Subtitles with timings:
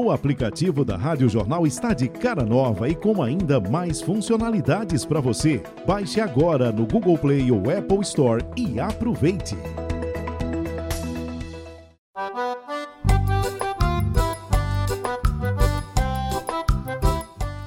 [0.00, 5.20] O aplicativo da Rádio Jornal está de cara nova e com ainda mais funcionalidades para
[5.20, 5.60] você.
[5.84, 9.56] Baixe agora no Google Play ou Apple Store e aproveite.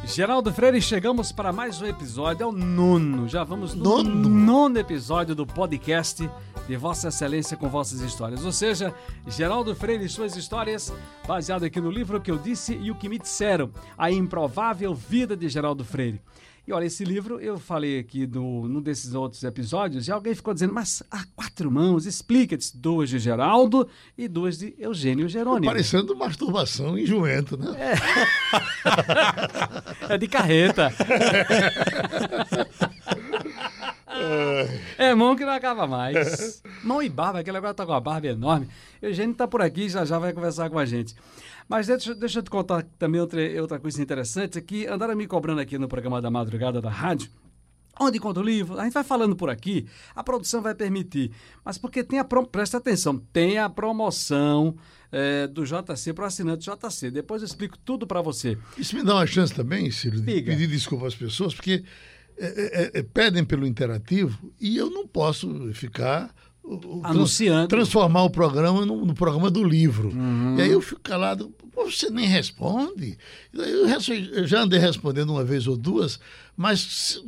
[0.05, 4.29] Geraldo Freire, chegamos para mais um episódio, é o nono, já vamos no Nono?
[4.29, 6.29] nono episódio do podcast
[6.71, 8.45] de Vossa Excelência com Vossas Histórias.
[8.45, 8.95] Ou seja,
[9.27, 10.93] Geraldo Freire e suas histórias,
[11.27, 15.35] baseado aqui no livro que eu disse e o que me disseram, A Improvável Vida
[15.35, 16.21] de Geraldo Freire.
[16.65, 20.53] E olha, esse livro eu falei aqui no, num desses outros episódios e alguém ficou
[20.53, 23.85] dizendo, mas há quatro mãos, explica, disse, duas de Geraldo
[24.17, 25.65] e duas de Eugênio Jerônimo.
[25.65, 27.67] Parecendo masturbação em jumento, né?
[30.07, 30.89] É de carreta.
[34.97, 36.61] É mão que não acaba mais.
[36.83, 38.67] Mão e barba, aquele agora tá com a barba enorme.
[39.01, 41.15] Eugênio tá por aqui, já já vai conversar com a gente.
[41.67, 45.27] Mas deixa, deixa eu te contar também outra, outra coisa interessante, é que andaram me
[45.27, 47.29] cobrando aqui no programa da madrugada da rádio,
[47.99, 48.79] Onde conta o livro?
[48.79, 51.31] A gente vai falando por aqui, a produção vai permitir.
[51.63, 54.75] Mas porque tem a presta atenção, tem a promoção
[55.11, 57.11] eh, do JC para o assinante JC.
[57.11, 58.57] Depois eu explico tudo para você.
[58.77, 60.51] Isso me dá uma chance também, Ciro, de Diga.
[60.51, 61.83] pedir desculpa às pessoas, porque
[62.37, 62.45] é,
[62.95, 66.33] é, é, pedem pelo interativo e eu não posso ficar
[67.03, 67.67] Anunciando.
[67.67, 70.11] transformar o programa no, no programa do livro.
[70.57, 73.17] E aí eu fico calado, você nem responde.
[73.53, 76.19] Eu, já andei respondendo uma vez ou duas,
[76.55, 77.21] mas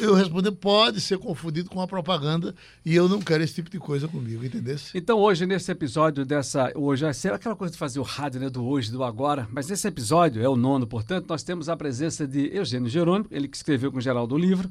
[0.00, 3.78] eu responder pode ser confundido com a propaganda e eu não quero esse tipo de
[3.78, 4.76] coisa comigo, entendeu?
[4.94, 6.72] Então hoje, nesse episódio dessa...
[6.74, 8.50] Hoje, é aquela coisa de fazer o rádio, né?
[8.50, 9.48] Do hoje, do agora.
[9.50, 13.48] Mas nesse episódio, é o nono, portanto, nós temos a presença de Eugênio Jerônimo, ele
[13.48, 14.70] que escreveu com o Geraldo o livro.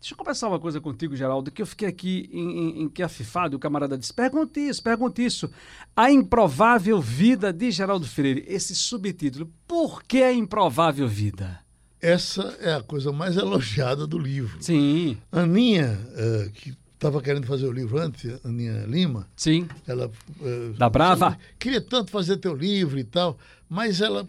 [0.00, 3.58] Deixa eu conversar uma coisa contigo, Geraldo, que eu fiquei aqui em, em, em afifado,
[3.58, 5.50] o camarada disse, pergunte isso, pergunte isso.
[5.94, 9.52] A improvável vida de Geraldo Freire, esse subtítulo.
[9.68, 11.60] Por que a improvável vida?
[12.00, 14.56] Essa é a coisa mais elogiada do livro.
[14.60, 19.68] Sim, Aninha, eh, que estava querendo fazer o livro antes, Aninha Lima, sim.
[19.86, 20.10] ela
[20.42, 21.38] eh, Da Brava?
[21.58, 24.26] queria tanto fazer teu livro e tal, mas ela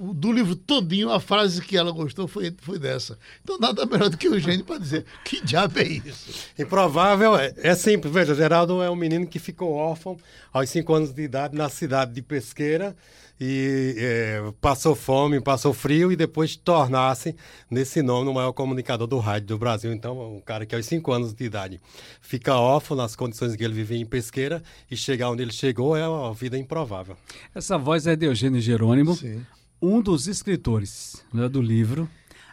[0.00, 3.16] o- do livro todinho a frase que ela gostou foi, foi dessa.
[3.44, 6.50] Então nada melhor do que o Eugênio para dizer que diabo é isso.
[6.58, 8.12] Improvável é, é simples.
[8.12, 10.16] Veja, Geraldo é um menino que ficou órfão
[10.52, 12.96] aos 5 anos de idade na cidade de Pesqueira
[13.40, 17.36] e é, passou fome, passou frio e depois tornar-se
[17.70, 19.92] nesse nome no maior comunicador do rádio do Brasil.
[19.92, 21.80] Então, um cara que aos 5 anos de idade
[22.20, 26.08] fica órfão nas condições que ele vivia em Pesqueira e chegar onde ele chegou é
[26.08, 27.16] uma vida improvável.
[27.54, 29.44] Essa voz é de Eugênio Jerônimo, Sim.
[29.80, 32.08] um dos escritores né, do livro.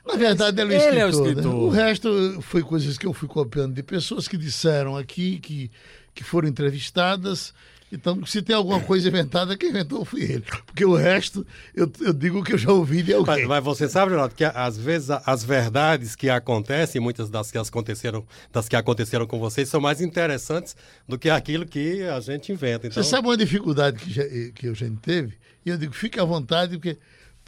[0.05, 1.33] Na verdade, ele é o Ele é o escritor.
[1.33, 1.41] né?
[1.41, 1.55] escritor.
[1.55, 5.71] O resto foi coisas que eu fui copiando de pessoas que disseram aqui, que,
[6.13, 7.53] que foram entrevistadas.
[7.95, 10.43] Então, se tem alguma coisa inventada, quem inventou fui ele.
[10.65, 13.47] Porque o resto, eu, eu digo que eu já ouvi de Mas, alguém.
[13.47, 18.25] mas você sabe, Geraldo, que às vezes as verdades que acontecem, muitas das que aconteceram,
[18.51, 20.75] das que aconteceram com vocês, são mais interessantes
[21.07, 22.87] do que aquilo que a gente inventa.
[22.87, 25.33] Então, Você sabe uma dificuldade que, já- que eu já teve?
[25.65, 26.97] E eu digo, fique à vontade, porque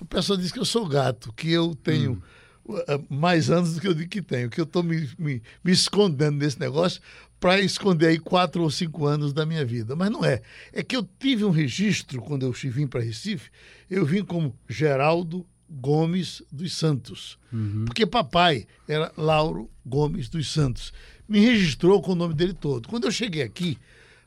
[0.02, 2.22] o pessoal diz que eu sou gato, que eu tenho
[2.66, 2.76] uh,
[3.10, 6.38] mais anos do que eu digo que tenho, que eu estou me, me, me escondendo
[6.38, 7.02] nesse negócio
[7.40, 9.96] para esconder aí quatro ou cinco anos da minha vida.
[9.96, 10.42] Mas não é.
[10.74, 13.50] É que eu tive um registro, quando eu vim para Recife,
[13.90, 17.38] eu vim como Geraldo Gomes dos Santos.
[17.86, 20.94] Porque papai era Lauro Gomes dos Santos.
[21.28, 22.88] Me registrou com o nome dele todo.
[22.88, 23.78] Quando eu cheguei aqui,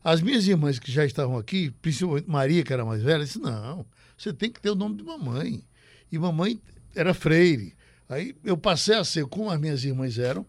[0.05, 3.85] as minhas irmãs que já estavam aqui, principalmente Maria, que era mais velha, disse: Não,
[4.17, 5.65] você tem que ter o nome de mamãe.
[6.13, 6.61] E mamãe
[6.95, 7.75] era freire.
[8.09, 10.45] Aí eu passei a ser, como as minhas irmãs eram,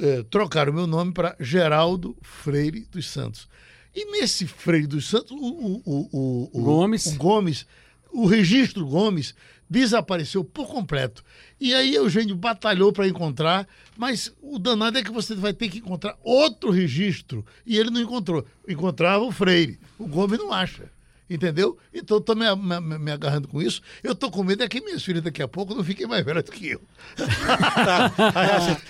[0.00, 3.48] eh, trocaram meu nome para Geraldo Freire dos Santos.
[3.94, 5.36] E nesse Freire dos Santos, o,
[5.84, 7.06] o- o- Gomes.
[7.06, 7.66] o Gomes,
[8.12, 9.34] o registro Gomes
[9.68, 11.24] desapareceu por completo.
[11.60, 13.66] E aí Eugênio batalhou para encontrar,
[13.96, 17.44] mas o danado é que você vai ter que encontrar outro registro.
[17.66, 18.44] E ele não encontrou.
[18.68, 19.78] Encontrava o Freire.
[19.98, 20.84] O Gomes não acha.
[21.28, 21.76] Entendeu?
[21.92, 23.82] Então eu tô me, me- me agarrando com isso.
[24.02, 26.44] Eu tô com medo é que minhas filhas daqui a pouco não fiquem mais velhas
[26.44, 26.80] do que eu.
[28.34, 28.82] aí a, gente,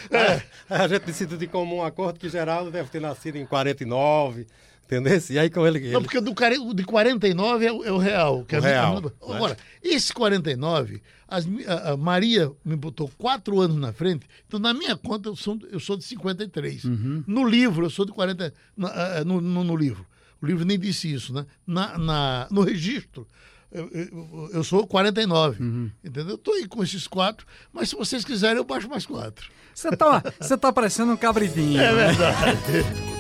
[0.69, 4.47] aí a gente decidiu de comum acordo que Geraldo deve ter nascido em 49,
[4.85, 5.19] entendeu?
[5.31, 5.81] E aí com ele...
[5.81, 8.45] Não, ele porque o do de 49 é o, é o real.
[8.45, 9.11] Que O é minha- real, minha- né?
[9.35, 14.75] Agora, esse 49, as a, a Maria me botou quatro anos na frente, então na
[14.75, 16.85] minha conta eu sou, eu sou de 53.
[16.85, 17.25] Uhum.
[17.27, 18.53] No livro, eu sou de 40.
[18.77, 20.07] na- ah, no, no, no livro.
[20.43, 21.47] O livro nem disse isso, né?
[21.67, 23.27] Na, na- no registro.
[23.73, 25.91] Eu, eu, eu sou 49, Uhum.
[26.05, 26.31] entendeu?
[26.35, 29.49] Eu tô aí com esses quatro, mas se vocês quiserem, eu baixo mais quatro.
[29.75, 31.79] Você tá, você tá parecendo um cabridinho.
[31.81, 32.07] É né?
[32.07, 33.16] verdade.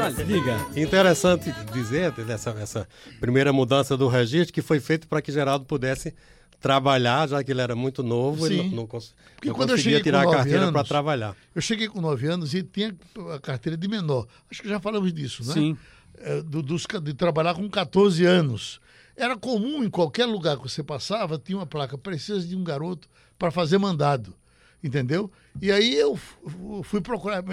[0.00, 0.66] Olha, diga.
[0.76, 2.88] Interessante dizer dessa essa
[3.20, 6.14] primeira mudança do registro que foi feito para que Geraldo pudesse
[6.60, 8.52] trabalhar, já que ele era muito novo, Sim.
[8.54, 10.84] ele não, não, cons Porque não quando eu conseguia cheguei tirar com a carteira para
[10.84, 11.36] trabalhar.
[11.54, 12.94] Eu cheguei com 9 anos e tinha
[13.34, 14.26] a carteira de menor.
[14.50, 15.52] Acho que já falamos disso, né?
[15.52, 15.76] Sim.
[16.18, 18.80] É, do- dos de trabalhar com 14 anos.
[19.16, 23.08] Era comum em qualquer lugar que você passava, tinha uma placa, precisa de um garoto
[23.38, 24.32] para fazer mandado.
[24.82, 25.30] Entendeu?
[25.60, 26.18] E aí eu
[26.82, 27.44] fui procurar.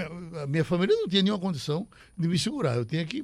[0.41, 1.87] A minha família não tinha nenhuma condição
[2.17, 2.75] de me segurar.
[2.75, 3.23] Eu tinha que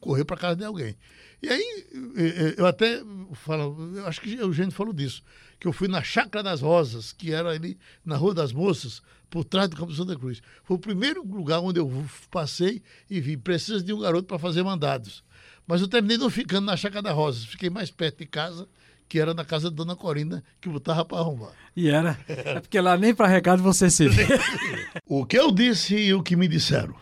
[0.00, 0.96] correr para casa de alguém.
[1.42, 1.86] E aí
[2.16, 3.02] eh, eh, eu até
[3.34, 5.22] falo, eu acho que o Eugênio falou disso,
[5.58, 9.44] que eu fui na Chácara das Rosas, que era ali na Rua das Moças, por
[9.44, 10.40] trás do Campo Santa Cruz.
[10.62, 11.90] Foi o primeiro lugar onde eu
[12.30, 15.24] passei e vi, precisa de um garoto para fazer mandados.
[15.66, 18.68] Mas eu terminei não ficando na Chácara das Rosas, fiquei mais perto de casa,
[19.08, 21.52] que era na casa da Dona Corina, que botava para arrumar.
[21.76, 22.18] E era.
[22.28, 24.26] É porque lá nem para recado você se vê.
[25.06, 26.94] O que eu disse e o que me disseram.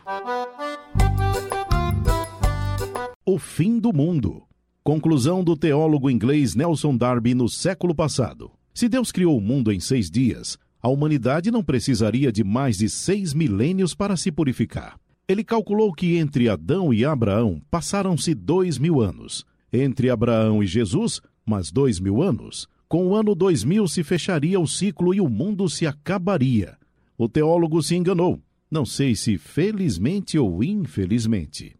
[3.24, 4.42] O fim do mundo.
[4.82, 8.50] Conclusão do teólogo inglês Nelson Darby no século passado.
[8.74, 12.88] Se Deus criou o mundo em seis dias, a humanidade não precisaria de mais de
[12.90, 14.98] seis milênios para se purificar.
[15.28, 19.46] Ele calculou que entre Adão e Abraão passaram-se dois mil anos.
[19.72, 22.68] Entre Abraão e Jesus, mais dois mil anos.
[22.88, 26.76] Com o ano 2000 se fecharia o ciclo e o mundo se acabaria.
[27.16, 28.40] O teólogo se enganou.
[28.70, 31.76] Não sei se felizmente ou infelizmente.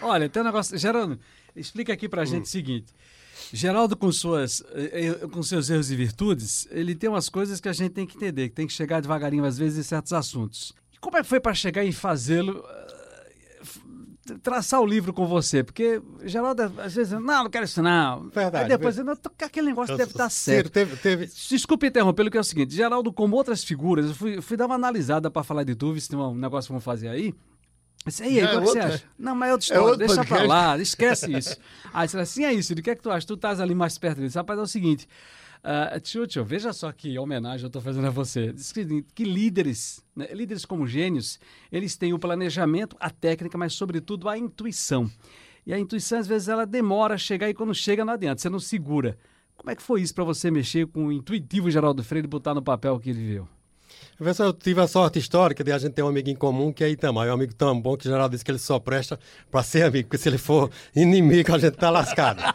[0.00, 0.76] Olha, tem um negócio.
[0.76, 1.18] Geraldo,
[1.56, 2.92] explica aqui pra gente o seguinte.
[3.52, 7.68] Geraldo, com, suas, eh, eh, com seus erros e virtudes, ele tem umas coisas que
[7.68, 10.72] a gente tem que entender, que tem que chegar devagarinho, às vezes, em certos assuntos.
[10.92, 12.64] E como é que foi para chegar e fazê-lo,
[14.42, 15.62] traçar o livro com você?
[15.62, 18.28] Porque Geraldo, às vezes, não, não quero isso não.
[18.30, 20.70] Verdade, Aí depois, não, aquele negócio deve estar certo.
[20.70, 24.56] Teve, teve, Desculpe interrompê-lo, que é o seguinte: Geraldo, como outras figuras, eu fui, fui
[24.56, 27.34] dar uma analisada para falar de se tem um negócio que vamos fazer aí.
[28.06, 29.04] Isso aí, Já o que é você outra- acha?
[29.18, 30.48] Não, mas é outra é história, outro deixa pra podcast.
[30.48, 31.56] lá, esquece isso.
[31.92, 33.26] Aí você assim, é isso, o que é que tu acha?
[33.26, 34.36] Tu estás ali mais perto disso.
[34.36, 35.08] Rapaz, é o seguinte,
[35.64, 38.52] uh, veja só que homenagem eu estou fazendo a você.
[38.52, 41.38] Diz que, que líderes, né, líderes como gênios,
[41.72, 45.10] eles têm o planejamento, a técnica, mas sobretudo a intuição.
[45.66, 48.50] E a intuição, às vezes, ela demora a chegar e quando chega não adianta, você
[48.50, 49.18] não segura.
[49.56, 52.54] Como é que foi isso para você mexer com o intuitivo Geraldo Freire e botar
[52.54, 53.48] no papel o que ele viveu?
[54.16, 56.84] Professor, eu tive a sorte histórica de a gente ter um amigo em comum que
[56.84, 57.26] é Itamar.
[57.26, 59.18] É um amigo tão bom que geral disse que ele só presta
[59.50, 62.40] para ser amigo, porque se ele for inimigo a gente tá lascado.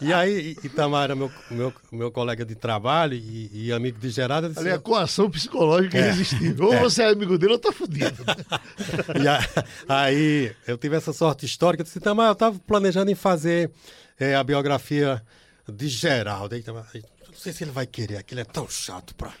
[0.00, 4.46] E aí, Itamar era meu, meu, meu colega de trabalho e, e amigo de Geraldo.
[4.48, 6.00] disse, Ali é a coação psicológica É.
[6.10, 6.66] irresistível.
[6.66, 8.24] Ou você é amigo dele ou tá fudido.
[9.20, 9.40] E a-
[9.88, 11.80] aí eu tive essa sorte histórica.
[11.82, 13.72] Eu disse, Itamar, eu estava planejando em fazer
[14.20, 15.20] eh, a biografia
[15.68, 16.54] de Geraldo.
[16.54, 19.32] Itamar, não sei se ele vai querer, aquilo é tão chato para.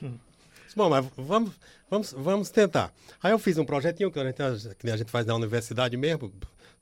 [0.78, 1.50] Bom, mas vamos,
[1.90, 2.94] vamos, vamos tentar.
[3.20, 6.32] Aí eu fiz um projetinho que a gente, que a gente faz na universidade mesmo,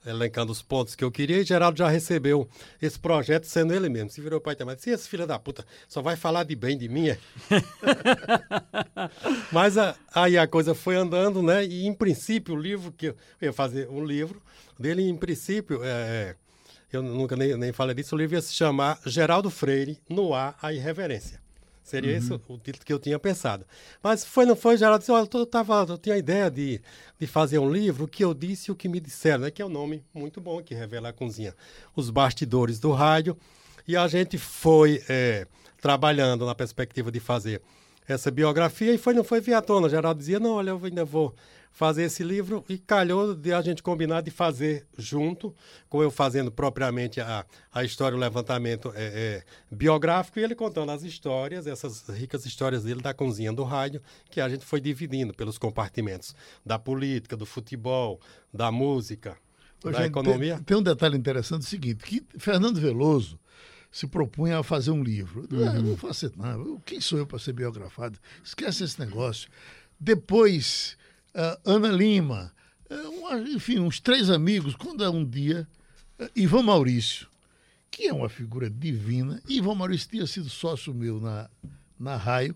[0.04, 2.46] elencando os pontos que eu queria, e Geraldo já recebeu
[2.80, 4.10] esse projeto sendo ele mesmo.
[4.10, 6.76] Se virou pai e mas disse, esse filho da puta só vai falar de bem
[6.76, 7.18] de mim, é?
[9.50, 11.64] Mas a- aí a coisa foi andando, né?
[11.64, 14.42] E em princípio o livro que eu, eu ia fazer um livro
[14.78, 16.36] dele, em princípio, é,
[16.92, 20.54] eu nunca nem, nem falei disso, o livro ia se chamar Geraldo Freire, no ar,
[20.60, 21.45] a irreverência.
[21.86, 23.64] Seria esse o título que eu tinha pensado.
[24.02, 26.80] Mas foi, não foi, Geraldo disse, olha, eu, tava, eu tinha a ideia de,
[27.16, 29.52] de fazer um livro, o que eu disse e o que me disseram, né?
[29.52, 31.54] Que é um nome muito bom, que revela a cozinha.
[31.94, 33.36] Os bastidores do rádio.
[33.86, 35.46] E a gente foi é,
[35.80, 37.62] trabalhando na perspectiva de fazer
[38.08, 39.88] essa biografia e foi, não foi via tona.
[39.88, 41.34] Geraldo dizia, não, olha, eu ainda vou
[41.76, 45.54] fazer esse livro e calhou de a gente combinar de fazer junto,
[45.90, 50.90] com eu fazendo propriamente a, a história, o levantamento é, é, biográfico e ele contando
[50.90, 55.34] as histórias, essas ricas histórias dele da cozinha do rádio, que a gente foi dividindo
[55.34, 56.34] pelos compartimentos
[56.64, 58.18] da política, do futebol,
[58.50, 59.36] da música,
[59.84, 60.54] Ô, da gente, economia.
[60.54, 63.38] Tem, tem um detalhe interessante o seguinte, que Fernando Veloso
[63.90, 65.46] se propunha a fazer um livro.
[65.52, 66.26] Ah, eu não faço.
[66.26, 68.18] Eu- Quem sou eu para ser biografado?
[68.44, 69.48] Esquece esse negócio.
[69.98, 70.96] Depois,
[71.34, 72.52] ah, Ana Lima,
[73.18, 75.66] uma- enfim, uns três amigos, quando é um dia,
[76.18, 77.26] ah, Ivan Maurício,
[77.90, 79.42] que é uma figura divina.
[79.48, 81.48] Ivan Maurício tinha sido sócio meu na,
[81.98, 82.54] na Raio,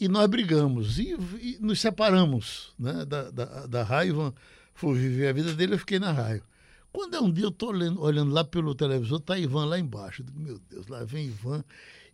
[0.00, 4.10] e nós brigamos e, e nos separamos né, da, da, da Raio.
[4.10, 4.34] Ivan
[4.74, 6.42] foi viver a vida dele, eu fiquei na Raio.
[6.92, 10.22] Quando é um dia eu estou olhando, olhando lá pelo televisor, tá Ivan lá embaixo.
[10.22, 11.64] Eu digo, meu Deus, lá vem Ivan.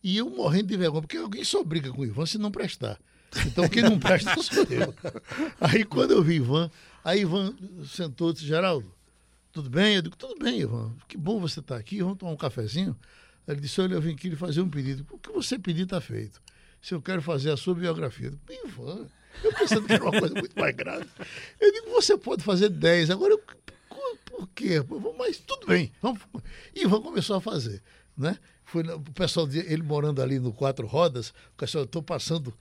[0.02, 2.98] E eu morrendo de vergonha, porque alguém só briga com o Ivan se não prestar.
[3.46, 4.94] Então quem não presta sou eu.
[5.60, 6.70] Aí quando eu vi Ivan,
[7.04, 7.54] aí Ivan
[7.86, 8.92] sentou e disse, Geraldo,
[9.52, 9.96] tudo bem?
[9.96, 10.92] Eu digo, tudo bem, Ivan.
[11.08, 12.96] Que bom você estar aqui, vamos tomar um cafezinho?
[13.46, 15.06] Ele disse, olha, eu vim aqui lhe fazer um pedido.
[15.10, 16.40] O que você pedir está feito.
[16.80, 18.26] Se eu quero fazer a sua biografia.
[18.26, 19.06] Eu digo, Ivan,
[19.42, 21.06] Eu pensando que era uma coisa muito mais grave.
[21.60, 23.10] Eu digo, você pode fazer 10.
[23.10, 23.42] Agora, eu,
[24.34, 24.84] por quê?
[25.18, 25.92] Mas tudo bem.
[26.02, 26.20] Vamos,
[26.74, 27.82] e vamos começar a fazer.
[28.16, 28.38] Né?
[28.64, 32.54] Foi, o pessoal, ele morando ali no Quatro Rodas, o pessoal, eu estou passando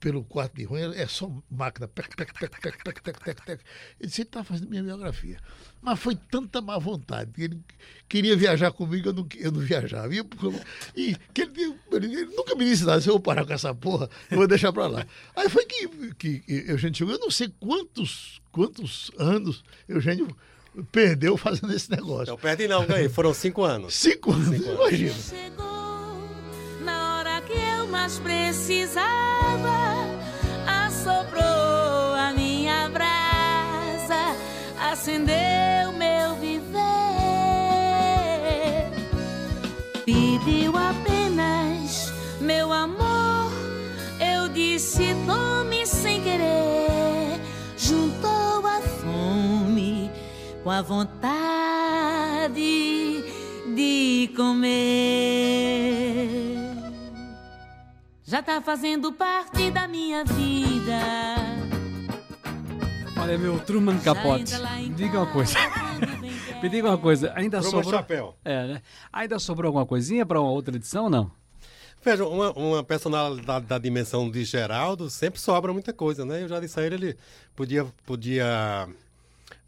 [0.00, 1.88] pelo quarto de ruim, é só máquina.
[1.94, 3.60] Ele
[4.00, 5.38] disse, ele está fazendo minha biografia.
[5.82, 7.30] Mas foi tanta má vontade.
[7.36, 7.60] Ele
[8.08, 10.12] queria viajar comigo, eu não, eu não viajava.
[10.14, 10.20] E,
[10.96, 14.08] e que ele, ele, nunca me disse nada, se eu vou parar com essa porra,
[14.30, 15.06] eu vou deixar para lá.
[15.36, 20.34] Aí foi que, que Eugênio chegou, eu não sei quantos, quantos anos Eugênio
[20.92, 22.26] perdeu fazendo esse negócio.
[22.26, 23.08] Não perdi não, ganhei.
[23.08, 23.94] Foram cinco anos.
[23.94, 24.80] Cinco anos, cinco anos.
[24.80, 25.14] imagina.
[25.14, 26.18] Chegou
[26.84, 30.06] na hora que eu mais precisava,
[30.86, 34.36] assoprou a minha brasa,
[34.80, 36.70] acendeu meu viver.
[40.04, 43.52] Pediu apenas meu amor,
[44.20, 46.88] eu disse tome sem querer,
[50.62, 52.54] com a vontade
[53.74, 54.70] de comer.
[58.24, 61.00] Já tá fazendo parte da minha vida.
[63.20, 64.54] Olha, meu Truman Capote,
[64.94, 65.58] diga uma coisa.
[66.62, 68.00] Me diga uma coisa, ainda Truman sobrou...
[68.00, 68.36] Chapéu.
[68.44, 68.82] É, né?
[69.12, 71.30] Ainda sobrou alguma coisinha para uma outra edição ou não?
[72.02, 76.42] Veja, uma, uma personalidade da dimensão de Geraldo sempre sobra muita coisa, né?
[76.42, 77.16] Eu já disse a ele, ele
[77.54, 78.88] podia, podia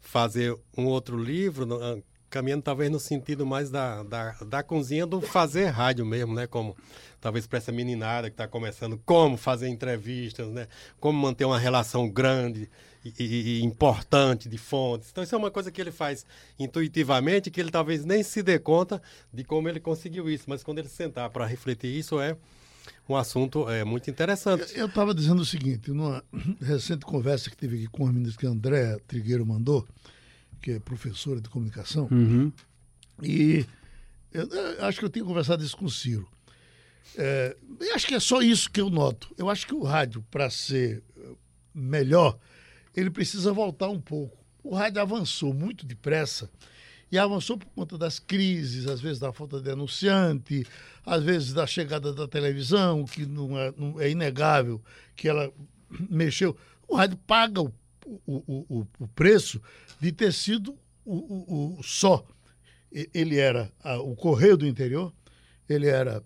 [0.03, 1.97] fazer um outro livro, ah,
[2.29, 6.45] caminhando talvez no sentido mais da, da, da cozinha do fazer rádio mesmo, né?
[6.45, 6.75] Como
[7.21, 10.67] talvez para essa meninada que está começando, como fazer entrevistas, né?
[10.99, 12.69] Como manter uma relação grande
[13.03, 15.09] e, e, e, importante de fontes.
[15.09, 16.25] Então isso é uma coisa que ele faz
[16.59, 20.79] intuitivamente, que ele talvez nem se dê conta de como ele conseguiu isso, mas quando
[20.79, 22.35] ele sentar para refletir isso é
[23.07, 24.77] um assunto é, muito interessante.
[24.77, 26.23] Eu estava dizendo o seguinte, numa
[26.61, 29.87] recente conversa que tive aqui com as meninas que a André Trigueiro mandou,
[30.61, 32.51] que é professora de comunicação, uhum.
[33.21, 33.65] e
[34.31, 36.27] eu, eu acho que eu tenho conversado isso com o Ciro.
[37.17, 37.55] É,
[37.93, 39.33] acho que é só isso que eu noto.
[39.37, 41.03] Eu acho que o rádio, para ser
[41.73, 42.37] melhor,
[42.95, 44.37] ele precisa voltar um pouco.
[44.63, 46.49] O rádio avançou muito depressa
[47.13, 50.65] e avançou por conta das crises, às vezes da falta de anunciante,
[51.05, 54.81] às vezes da chegada da televisão, que não é, não é inegável
[55.15, 55.53] que ela
[56.09, 56.57] mexeu.
[56.87, 57.71] O rádio paga o,
[58.25, 59.61] o, o, o preço
[60.01, 62.25] de ter sido o, o, só.
[62.91, 65.13] Ele era a, o correio do interior,
[65.69, 66.23] ele era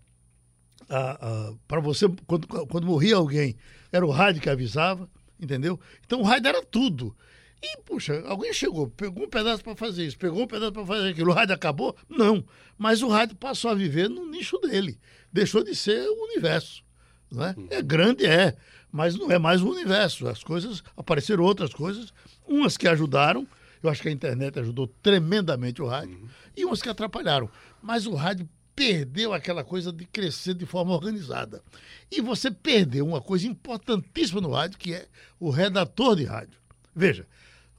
[1.67, 3.57] para você, quando, quando morria alguém,
[3.91, 5.77] era o rádio que avisava, entendeu?
[6.05, 7.13] Então o rádio era tudo.
[7.61, 11.09] E, puxa, alguém chegou, pegou um pedaço para fazer isso, pegou um pedaço para fazer
[11.09, 11.31] aquilo.
[11.31, 11.95] O rádio acabou?
[12.07, 12.45] Não.
[12.77, 14.99] Mas o rádio passou a viver no nicho dele.
[15.33, 16.83] Deixou de ser o universo.
[17.31, 17.55] Não é?
[17.71, 18.55] é grande, é.
[18.91, 20.27] Mas não é mais o universo.
[20.27, 22.13] As coisas, apareceram outras coisas,
[22.47, 23.47] umas que ajudaram.
[23.81, 26.27] Eu acho que a internet ajudou tremendamente o rádio, uhum.
[26.55, 27.49] e umas que atrapalharam.
[27.81, 31.63] Mas o rádio perdeu aquela coisa de crescer de forma organizada.
[32.11, 35.07] E você perdeu uma coisa importantíssima no rádio, que é
[35.39, 36.59] o redator de rádio.
[36.95, 37.27] Veja,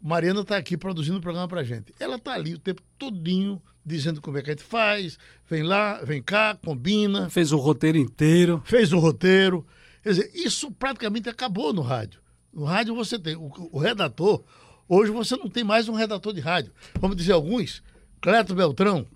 [0.00, 1.92] Mariana está aqui produzindo o programa para gente.
[1.98, 6.00] Ela está ali o tempo todinho dizendo como é que a gente faz, vem lá,
[6.04, 7.28] vem cá, combina.
[7.30, 8.62] Fez o roteiro inteiro.
[8.64, 9.66] Fez o roteiro.
[10.02, 12.20] Quer dizer, isso praticamente acabou no rádio.
[12.52, 14.44] No rádio você tem o, o redator.
[14.88, 16.72] Hoje você não tem mais um redator de rádio.
[17.00, 17.82] Vamos dizer alguns.
[18.20, 19.06] Cleto Beltrão,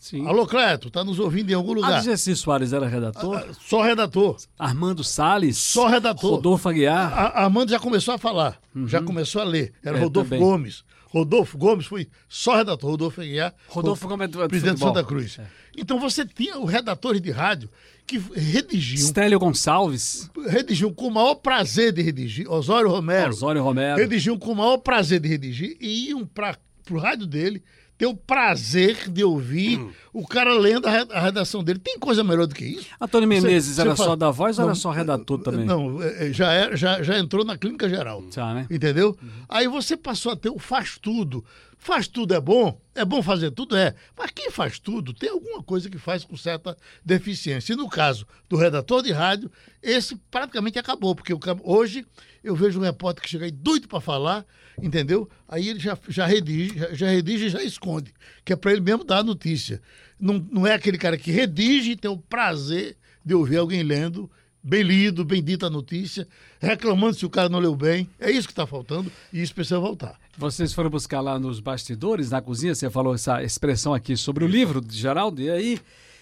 [0.00, 0.26] Sim.
[0.26, 1.98] Alô, Cleto, está nos ouvindo em algum lugar?
[1.98, 3.36] Adjeci Soares era redator?
[3.36, 4.38] Ah, só redator.
[4.58, 5.58] Armando Salles?
[5.58, 6.36] Só redator.
[6.36, 7.12] Rodolfo Aguiar?
[7.12, 8.88] A, Armando já começou a falar, uhum.
[8.88, 9.74] já começou a ler.
[9.84, 10.42] Era é, Rodolfo também.
[10.42, 10.84] Gomes.
[11.10, 12.90] Rodolfo Gomes foi só redator.
[12.90, 13.54] Rodolfo Aguiar.
[13.68, 15.38] Rodolfo Gomes é presidente de Santa Cruz.
[15.38, 15.46] É.
[15.76, 17.68] Então você tinha os redatores de rádio
[18.06, 19.06] que redigiam.
[19.06, 20.30] Stélio Gonçalves.
[20.48, 22.50] Redigiam com o maior prazer de redigir.
[22.50, 23.28] Osório Romero.
[23.28, 23.98] Osório Romero.
[23.98, 26.56] Redigiam com o maior prazer de redigir e iam para
[26.90, 27.62] o rádio dele
[28.00, 29.92] ter o prazer de ouvir hum.
[30.10, 31.78] o cara lendo a redação dele.
[31.78, 32.86] Tem coisa melhor do que isso?
[32.98, 35.66] Antônio Menezes você, era você só da voz não, ou era só redator também?
[35.66, 38.24] Não, é, é, já, é, já, já entrou na clínica geral.
[38.34, 38.66] Já, né?
[38.70, 39.14] Entendeu?
[39.22, 39.28] Uhum.
[39.46, 41.44] Aí você passou a ter o faz tudo.
[41.76, 42.80] Faz tudo é bom?
[42.94, 43.76] É bom fazer tudo?
[43.76, 43.94] É.
[44.16, 47.74] Mas quem faz tudo tem alguma coisa que faz com certa deficiência.
[47.74, 49.50] E no caso do redator de rádio,
[49.82, 52.06] esse praticamente acabou, porque hoje
[52.42, 54.46] eu vejo um repórter que chega aí doido para falar,
[54.82, 55.28] entendeu?
[55.48, 58.12] Aí ele já, já redige, já, já redige e já esconde,
[58.44, 59.80] que é para ele mesmo dar a notícia.
[60.18, 64.30] Não, não é aquele cara que redige e tem o prazer de ouvir alguém lendo
[64.62, 66.28] bem lido, bem dita a notícia,
[66.60, 68.08] reclamando se o cara não leu bem.
[68.18, 70.18] É isso que está faltando e isso precisa voltar.
[70.36, 74.48] Vocês foram buscar lá nos bastidores, na cozinha, você falou essa expressão aqui sobre o
[74.48, 75.80] livro de Geraldo, e aí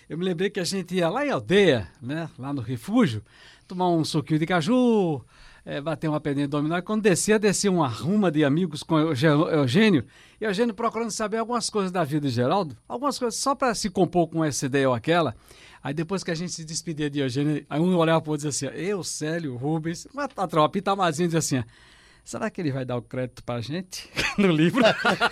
[0.08, 3.22] eu me lembrei que a gente ia lá em aldeia, né, lá no refúgio,
[3.66, 5.22] tomar um suquinho de caju,
[5.68, 6.48] é, bater uma pedrinha.
[6.78, 10.02] E quando descia, descia uma ruma de amigos com o Eugênio.
[10.40, 13.90] E Eugênio procurando saber algumas coisas da vida de Geraldo, algumas coisas só para se
[13.90, 15.36] compor com essa ideia ou aquela.
[15.82, 18.46] Aí depois que a gente se despedia de Eugênio, aí um olhava para o outro
[18.46, 21.62] e dizia assim: Eu, Célio, Rubens, a tropa, Itamazinho dizia assim.
[22.24, 24.08] Será que ele vai dar o crédito para a gente
[24.38, 24.82] no livro?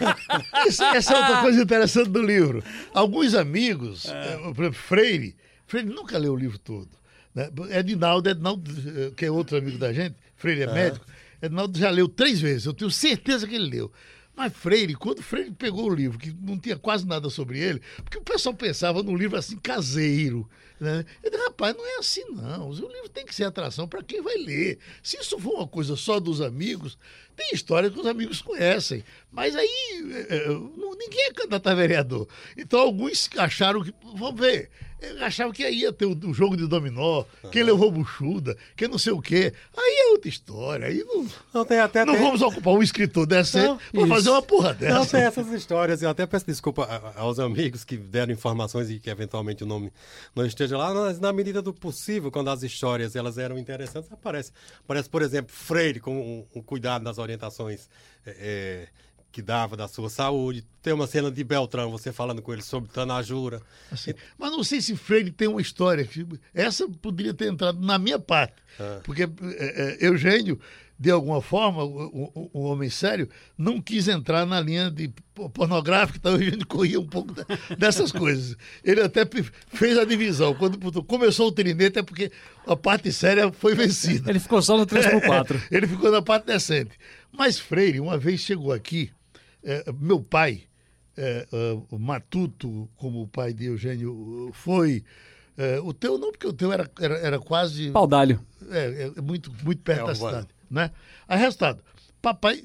[0.69, 2.63] Isso, essa é outra coisa interessante do livro.
[2.93, 4.37] Alguns amigos, é.
[4.53, 6.89] por exemplo, Freire, Freire nunca leu o livro todo.
[7.35, 7.51] Né?
[7.79, 8.71] Edinaldo, Edinaldo,
[9.15, 11.07] que é outro amigo da gente, Freire é, médico,
[11.41, 13.93] Edinaldo já leu três vezes, eu tenho certeza que ele leu.
[14.37, 18.19] Mas Freire, quando Freire pegou o livro, que não tinha quase nada sobre ele, porque
[18.19, 20.49] o pessoal pensava num livro assim caseiro.
[20.79, 21.07] Né?
[21.23, 22.69] Eu disse, rapaz, não é assim não.
[22.69, 24.79] O livro tem que ser atração para quem vai ler.
[25.03, 26.99] Se isso for uma coisa só dos amigos,
[27.37, 29.05] tem história que os amigos conhecem.
[29.31, 32.27] Mas aí é, é, ninguém é candidato a vereador.
[32.57, 33.93] Então alguns acharam que.
[34.15, 34.71] Vamos ver.
[34.99, 37.51] Eu achava que ia ter o, jogo de dominó, uhum.
[37.51, 39.53] quem levou buchuda, quem não sei o quê.
[39.77, 40.87] Aí é outra história.
[40.87, 42.23] Aí não, não, tem até, não tem...
[42.23, 44.95] vamos ocupar um escritor decente para fazer uma porra dessa.
[44.95, 46.01] Não, tem essas histórias.
[46.01, 49.93] Eu até peço desculpa aos amigos que deram informações e que eventualmente o nome
[50.35, 54.51] não esteja lá, mas na medida do possível, quando as histórias elas eram interessantes, aparece.
[54.83, 57.89] Aparece, por exemplo, Freire com o, cuidado nas orientações.
[58.25, 58.89] É,
[59.37, 60.65] que dava da sua saúde.
[60.81, 63.61] Tem uma cena de Beltrão, você falando com ele sobre Tanajura.
[63.93, 66.09] Assim, mas não sei se Freire tem uma história.
[66.55, 68.55] Essa poderia ter entrado na minha parte.
[68.81, 69.01] Ah.
[69.05, 69.29] Porque é,
[70.03, 70.59] é, Eugênio,
[70.99, 73.29] de alguma forma, o, o, o, homem sério,
[73.59, 75.13] não quis entrar na linha de
[75.53, 77.35] pornográfica, então Eugênio corria um pouco
[77.77, 78.57] dessas coisas.
[78.83, 79.21] Ele até
[79.69, 80.55] fez a divisão.
[80.55, 82.33] Quando começou o trinete é porque
[82.67, 84.31] a parte séria foi vencida.
[84.31, 85.61] Ele ficou só no 3x4.
[85.71, 86.97] É, ele ficou na parte decente.
[87.33, 89.11] Mas Freire, uma vez chegou aqui
[89.67, 90.63] é, meu pai,
[91.17, 95.05] é, é, Matuto, como o pai de Eugênio foi.
[95.57, 97.91] É, o teu não, porque o teu era, era, era quase.
[97.91, 98.41] Paudalho.
[98.71, 100.49] É, é, muito, muito perto da cidade.
[100.71, 100.93] Né?
[101.27, 101.83] Aí, resultado,
[102.23, 102.63] papai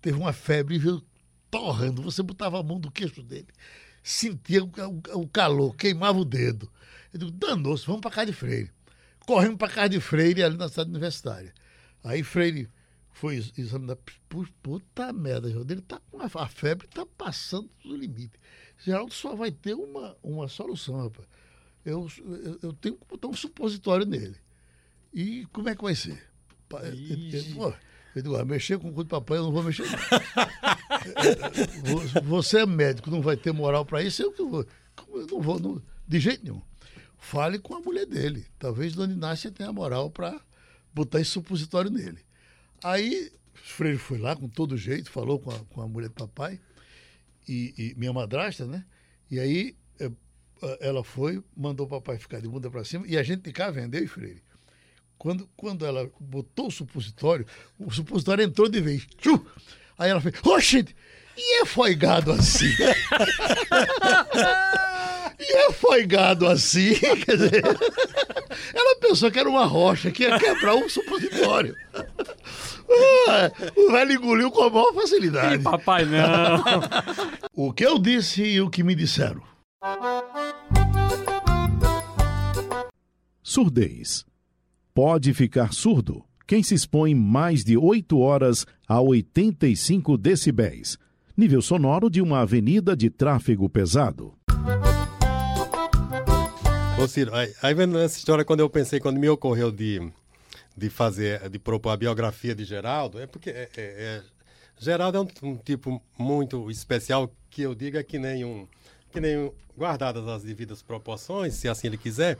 [0.00, 1.02] teve uma febre e veio
[1.50, 2.02] torrando.
[2.02, 3.48] Você botava a mão do queixo dele,
[4.00, 6.70] sentia o, o, o calor, queimava o dedo.
[7.12, 8.70] Eu digo, danou-se, vamos para casa de Freire.
[9.26, 11.52] Corremos para casa de Freire ali na cidade universitária.
[12.04, 12.68] Aí Freire
[13.20, 13.98] foi examinar.
[14.62, 18.40] Puta merda, Geraldo, ele tá com a, febre, tá passando do limite.
[18.78, 21.28] Geraldo só vai ter uma, uma solução, rapaz.
[21.84, 24.36] Eu, eu, eu tenho que botar um supositório nele.
[25.12, 26.18] E como é que vai ser?
[26.66, 29.84] Pô, eu digo, ah, mexer com o cu de papai eu não vou mexer.
[32.24, 34.66] Você é médico, não vai ter moral para isso, eu que vou.
[35.12, 36.62] Eu não vou, não, de jeito nenhum.
[37.18, 38.46] Fale com a mulher dele.
[38.58, 40.40] Talvez Dona Inácia tenha moral para
[40.94, 42.29] botar esse supositório nele.
[42.82, 46.14] Aí o Freire foi lá com todo jeito, falou com a, com a mulher do
[46.14, 46.60] papai,
[47.48, 48.84] e, e minha madrasta, né?
[49.30, 50.10] E aí é,
[50.80, 53.70] ela foi, mandou o papai ficar de bunda para cima, e a gente de cá
[53.70, 54.42] vendeu, Freire.
[55.18, 57.46] Quando, quando ela botou o supositório,
[57.78, 59.06] o supositório entrou de vez.
[59.18, 59.44] Tchu!
[59.98, 60.86] Aí ela fez, oxe,
[61.36, 62.72] e é foigado assim?
[65.38, 66.94] e é foigado assim?
[67.24, 67.62] Quer dizer,
[68.74, 71.76] ela pensou que era uma rocha, que ia quebrar um supositório.
[73.76, 75.56] o velho engoliu com a maior facilidade.
[75.56, 76.62] Ih, papai, não.
[77.54, 79.42] o que eu disse e o que me disseram.
[83.42, 84.24] Surdez.
[84.92, 90.98] Pode ficar surdo quem se expõe mais de 8 horas a 85 decibéis,
[91.36, 94.34] nível sonoro de uma avenida de tráfego pesado.
[97.00, 100.12] Ô Ciro, aí, aí vendo essa história, quando eu pensei, quando me ocorreu de
[100.80, 104.22] de fazer, de propor a biografia de Geraldo, é porque é, é, é,
[104.78, 108.66] Geraldo é um, um, tipo muito especial que eu digo é que nem um,
[109.12, 112.38] que nem um, guardadas as devidas proporções, se assim ele quiser,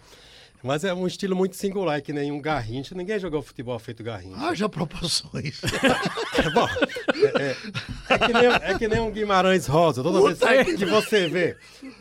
[0.63, 2.95] mas é um estilo muito singular, é que nem um Garrincha.
[2.95, 4.37] Ninguém jogou futebol feito Garrincha.
[4.37, 5.61] Haja proporções.
[6.55, 6.69] Bom,
[7.15, 7.57] é, é,
[8.11, 10.03] é, que nem, é, que nem, um Guimarães Rosa.
[10.03, 11.57] Toda Puta vez que, você vê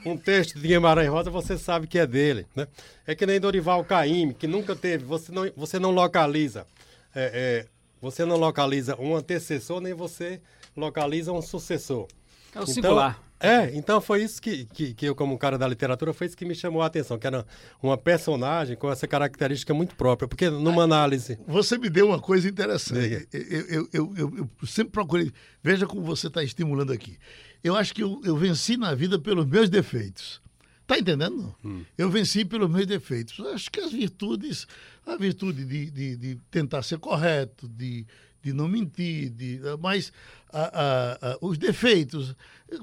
[0.05, 2.45] um texto de Guimarães Rosa, você sabe que é dele.
[2.55, 2.67] Né?
[3.07, 5.05] É que nem Dorival Caymmi, que nunca teve.
[5.05, 6.67] Você não, você não localiza.
[7.15, 7.65] É, é,
[8.01, 10.41] você não localiza um antecessor, nem você
[10.75, 12.07] localiza um sucessor.
[12.53, 13.28] É o então, singular.
[13.39, 16.43] É, então foi isso que, que, que, eu, como cara da literatura, foi isso que
[16.43, 17.45] me chamou a atenção, que era
[17.81, 21.39] uma personagem com essa característica muito própria, porque numa análise...
[21.47, 23.27] Você me deu uma coisa interessante.
[23.31, 25.31] Eu, eu, eu, eu, sempre procurei...
[25.63, 27.17] Veja como você está estimulando aqui.
[27.63, 30.41] Eu acho que eu, venci na vida pelos meus defeitos.
[30.85, 31.55] Tá entendendo?
[31.63, 31.85] Hum.
[31.97, 33.39] Eu venci pelos meus defeitos.
[33.53, 34.67] Acho que as virtudes,
[35.05, 38.05] a virtude de, de, de tentar ser correto, de
[38.41, 40.11] de não mentir, de, mas
[40.51, 42.35] a, a, a, os defeitos,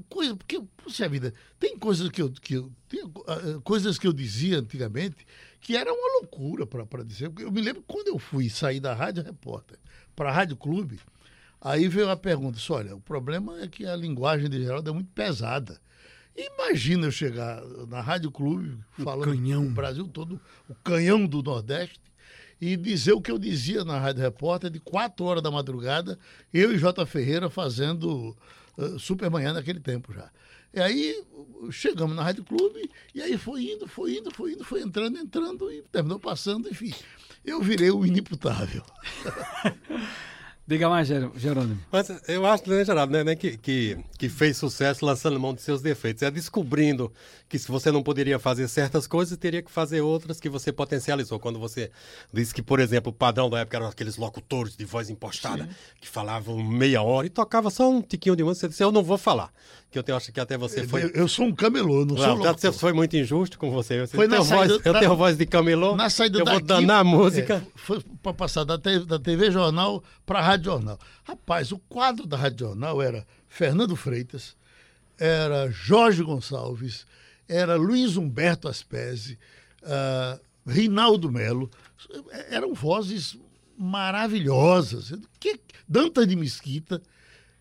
[0.08, 3.02] coisa, porque, puxa vida, tem coisas que eu, que eu tem,
[3.64, 5.26] coisas que eu dizia antigamente
[5.66, 7.32] que era uma loucura para dizer.
[7.40, 9.76] Eu me lembro quando eu fui sair da Rádio Repórter
[10.14, 11.00] para a Rádio Clube,
[11.60, 15.10] aí veio a pergunta: olha, o problema é que a linguagem de Geraldo é muito
[15.12, 15.80] pesada.
[16.36, 22.00] Imagina eu chegar na Rádio Clube falando o Brasil todo, o canhão do Nordeste,
[22.60, 26.18] e dizer o que eu dizia na Rádio Repórter de 4 horas da madrugada,
[26.52, 27.04] eu e J.
[27.06, 28.36] Ferreira fazendo
[28.76, 30.30] uh, Supermanhã naquele tempo já.
[30.72, 31.24] E aí
[31.70, 35.70] chegamos na Rádio Clube e aí foi indo, foi indo, foi indo, foi entrando, entrando
[35.70, 36.92] e terminou passando, enfim.
[37.44, 38.82] Eu virei o inimputável.
[40.68, 41.78] Diga mais, Jerônimo.
[41.92, 45.62] Mas eu acho, né, Geraldo, né, né, que, que, que fez sucesso lançando mão de
[45.62, 46.24] seus defeitos.
[46.24, 47.12] É descobrindo
[47.48, 51.38] que se você não poderia fazer certas coisas, teria que fazer outras que você potencializou.
[51.38, 51.88] Quando você
[52.32, 55.70] disse que, por exemplo, o padrão da época eram aqueles locutores de voz impostada, Sim.
[56.00, 58.66] que falavam meia hora e tocava só um tiquinho de música.
[58.66, 59.52] Você disse, eu não vou falar.
[60.02, 61.04] Que eu acho que até você foi.
[61.04, 62.58] Eu, eu sou um camelô, não, não sou locutor.
[62.58, 64.00] Você foi muito injusto com você.
[64.00, 65.96] você foi na saída, voz, eu tenho voz de camelô.
[65.96, 67.54] Na saída eu daqui, vou danar a música.
[67.56, 70.98] É, foi para passar da TV, da TV Jornal para a Rádio Jornal.
[71.24, 74.56] Rapaz, o quadro da Rádio Jornal era Fernando Freitas,
[75.18, 77.06] era Jorge Gonçalves,
[77.48, 79.38] era Luiz Humberto Aspese,
[79.82, 81.70] uh, Rinaldo Melo.
[82.50, 83.36] Eram vozes
[83.78, 85.12] maravilhosas.
[85.38, 87.00] Que, Dantas de Mesquita.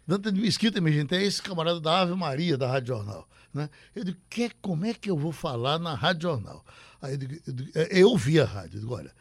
[0.07, 3.27] Dantas de Mesquita, minha gente, é esse camarada da Ave Maria da Rádio Jornal.
[3.53, 3.69] Né?
[3.95, 6.65] Eu digo, que, como é que eu vou falar na Rádio Jornal?
[7.01, 9.11] Aí eu, digo, eu, digo, é, eu a rádio, eu digo, olha,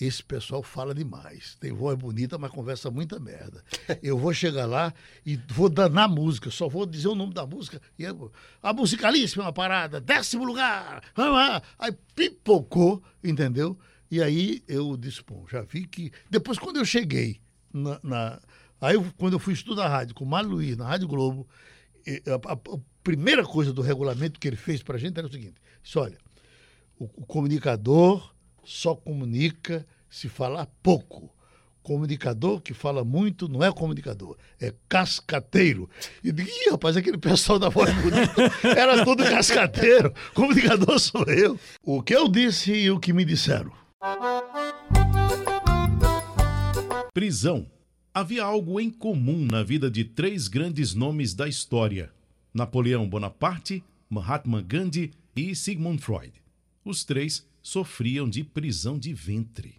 [0.00, 1.56] esse pessoal fala demais.
[1.58, 3.64] Tem voz bonita, mas conversa muita merda.
[4.02, 4.94] Eu vou chegar lá
[5.26, 7.80] e vou danar música, só vou dizer o nome da música.
[7.98, 8.30] E eu,
[8.62, 11.02] a musicalíssima uma parada, décimo lugar.
[11.78, 13.76] Aí pipocou, entendeu?
[14.10, 16.12] E aí eu disse, bom, já vi que.
[16.30, 17.40] Depois, quando eu cheguei
[17.72, 17.98] na.
[18.02, 18.40] na...
[18.80, 21.48] Aí, quando eu fui estudar rádio com o Mário Luiz, na Rádio Globo,
[22.26, 25.32] a, a, a, primeira coisa do regulamento que ele fez para a gente era o
[25.32, 26.18] seguinte: disse, olha,
[26.98, 31.34] o, o comunicador só comunica se falar pouco.
[31.82, 35.88] Comunicador que fala muito não é comunicador, é cascateiro.
[36.22, 38.42] E digo, Ih, rapaz, aquele pessoal da voz bonita
[38.76, 40.12] era todo cascateiro.
[40.34, 41.58] Comunicador sou eu.
[41.82, 43.72] O que eu disse e o que me disseram.
[47.14, 47.66] Prisão.
[48.18, 52.12] Havia algo em comum na vida de três grandes nomes da história:
[52.52, 56.32] Napoleão Bonaparte, Mahatma Gandhi e Sigmund Freud.
[56.84, 59.76] Os três sofriam de prisão de ventre.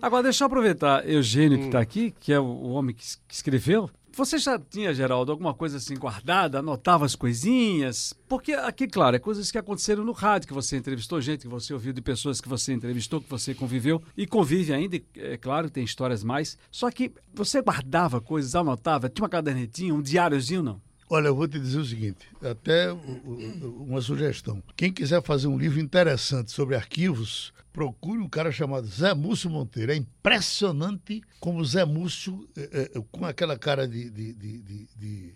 [0.00, 1.82] Agora, deixa eu aproveitar Eugênio, que está hum.
[1.82, 3.90] aqui, que é o homem que escreveu.
[4.18, 6.58] Você já tinha, Geraldo, alguma coisa assim guardada?
[6.58, 8.12] Anotava as coisinhas?
[8.26, 11.72] Porque aqui, claro, é coisas que aconteceram no rádio, que você entrevistou gente, que você
[11.72, 15.84] ouviu de pessoas que você entrevistou, que você conviveu e convive ainda, é claro, tem
[15.84, 16.58] histórias mais.
[16.68, 20.87] Só que você guardava coisas, anotava, tinha uma cadernetinha, um diáriozinho, não?
[21.10, 24.62] Olha, eu vou te dizer o seguinte, até uma sugestão.
[24.76, 29.92] Quem quiser fazer um livro interessante sobre arquivos, procure um cara chamado Zé Múcio Monteiro.
[29.92, 35.34] É impressionante como Zé Múcio, é, é, com aquela cara de, de, de, de,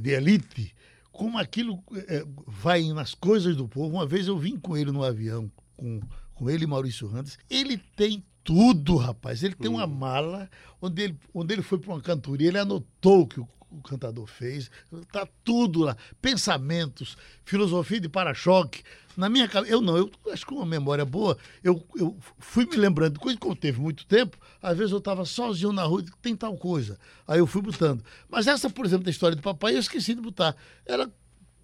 [0.00, 0.74] de elite,
[1.12, 3.94] como aquilo é, vai nas coisas do povo.
[3.94, 6.00] Uma vez eu vim com ele no avião, com,
[6.34, 7.38] com ele e Maurício Randes.
[7.48, 9.44] Ele tem tudo, rapaz.
[9.44, 9.94] Ele tem uma hum.
[9.94, 10.50] mala
[10.82, 14.26] onde ele, onde ele foi para uma cantoria, ele anotou o que o o cantador
[14.26, 14.70] fez.
[15.12, 15.96] Tá tudo lá.
[16.20, 18.82] Pensamentos, filosofia de para-choque.
[19.16, 22.76] Na minha cabeça, eu não, eu acho que uma memória boa, eu, eu fui me
[22.76, 26.34] lembrando, coisa que eu teve muito tempo, às vezes eu estava sozinho na rua, tem
[26.34, 26.98] tal coisa.
[27.26, 28.02] Aí eu fui botando.
[28.28, 30.56] Mas essa, por exemplo, da história do papai, eu esqueci de botar.
[30.84, 31.08] Ela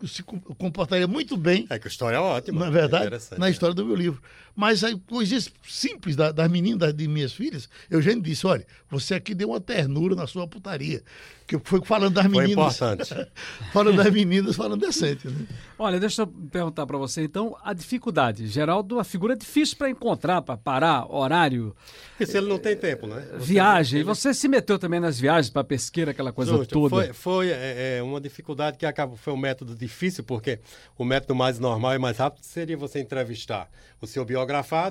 [0.06, 1.66] se comportaria muito bem.
[1.68, 2.60] É que a história é ótima.
[2.60, 4.22] Na é verdade, é na história do meu livro.
[4.60, 9.14] Mas aí, coisas simples das, das meninas, de minhas filhas, eu já disse: olha, você
[9.14, 11.02] aqui deu uma ternura na sua putaria.
[11.46, 12.76] Que foi falando das meninas.
[12.76, 13.30] Foi importante.
[13.72, 15.26] falando das meninas, falando decente.
[15.26, 15.46] Né?
[15.76, 18.46] Olha, deixa eu perguntar para você, então, a dificuldade.
[18.46, 21.74] Geraldo, a figura é difícil para encontrar, para parar, horário.
[22.10, 23.26] Porque se ele não tem tempo, né?
[23.32, 24.00] Você viagem.
[24.00, 24.04] Ele...
[24.04, 26.90] Você se meteu também nas viagens para pesqueira, aquela coisa Justo, toda.
[26.90, 30.60] Foi, foi é, é, uma dificuldade que acaba, foi um método difícil, porque
[30.96, 33.68] o método mais normal e mais rápido seria você entrevistar
[34.00, 34.24] o seu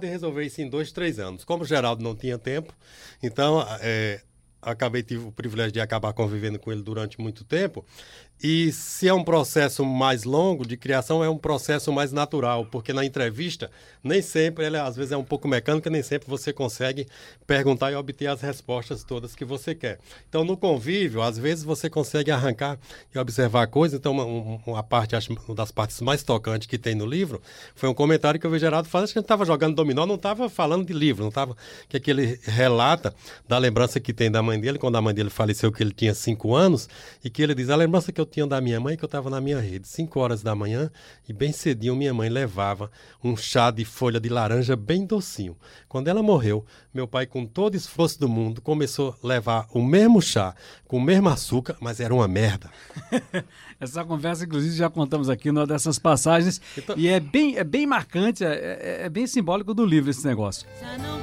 [0.05, 1.43] e resolver isso em dois, três anos.
[1.43, 2.73] Como o Geraldo não tinha tempo,
[3.21, 4.21] então é,
[4.61, 7.85] acabei tive o privilégio de acabar convivendo com ele durante muito tempo
[8.41, 12.93] e se é um processo mais longo de criação, é um processo mais natural, porque
[12.93, 13.69] na entrevista,
[14.01, 17.05] nem sempre, ela às vezes é um pouco mecânica, nem sempre você consegue
[17.45, 19.99] perguntar e obter as respostas todas que você quer.
[20.29, 22.79] Então, no convívio, às vezes você consegue arrancar
[23.13, 23.99] e observar coisas.
[23.99, 24.23] Então, uma,
[24.65, 27.41] uma parte, uma das partes mais tocantes que tem no livro,
[27.75, 30.15] foi um comentário que o Geraldo faz, acho que a gente estava jogando dominó, não
[30.15, 31.57] estava falando de livro, não estava,
[31.89, 33.13] que aquele relata
[33.45, 36.13] da lembrança que tem da mãe dele, quando a mãe dele faleceu, que ele tinha
[36.13, 36.87] cinco anos,
[37.21, 39.29] e que ele diz: a lembrança que eu tinha da minha mãe que eu estava
[39.29, 40.89] na minha rede, cinco horas da manhã,
[41.27, 42.91] e bem cedinho minha mãe levava
[43.23, 45.57] um chá de folha de laranja bem docinho.
[45.87, 50.21] Quando ela morreu, meu pai, com todo esforço do mundo, começou a levar o mesmo
[50.21, 50.55] chá,
[50.87, 52.69] com o mesmo açúcar, mas era uma merda.
[53.79, 56.95] Essa conversa, inclusive, já contamos aqui numa dessas passagens, então...
[56.97, 60.67] e é bem, é bem marcante, é, é, é bem simbólico do livro esse negócio.
[60.79, 61.18] Já não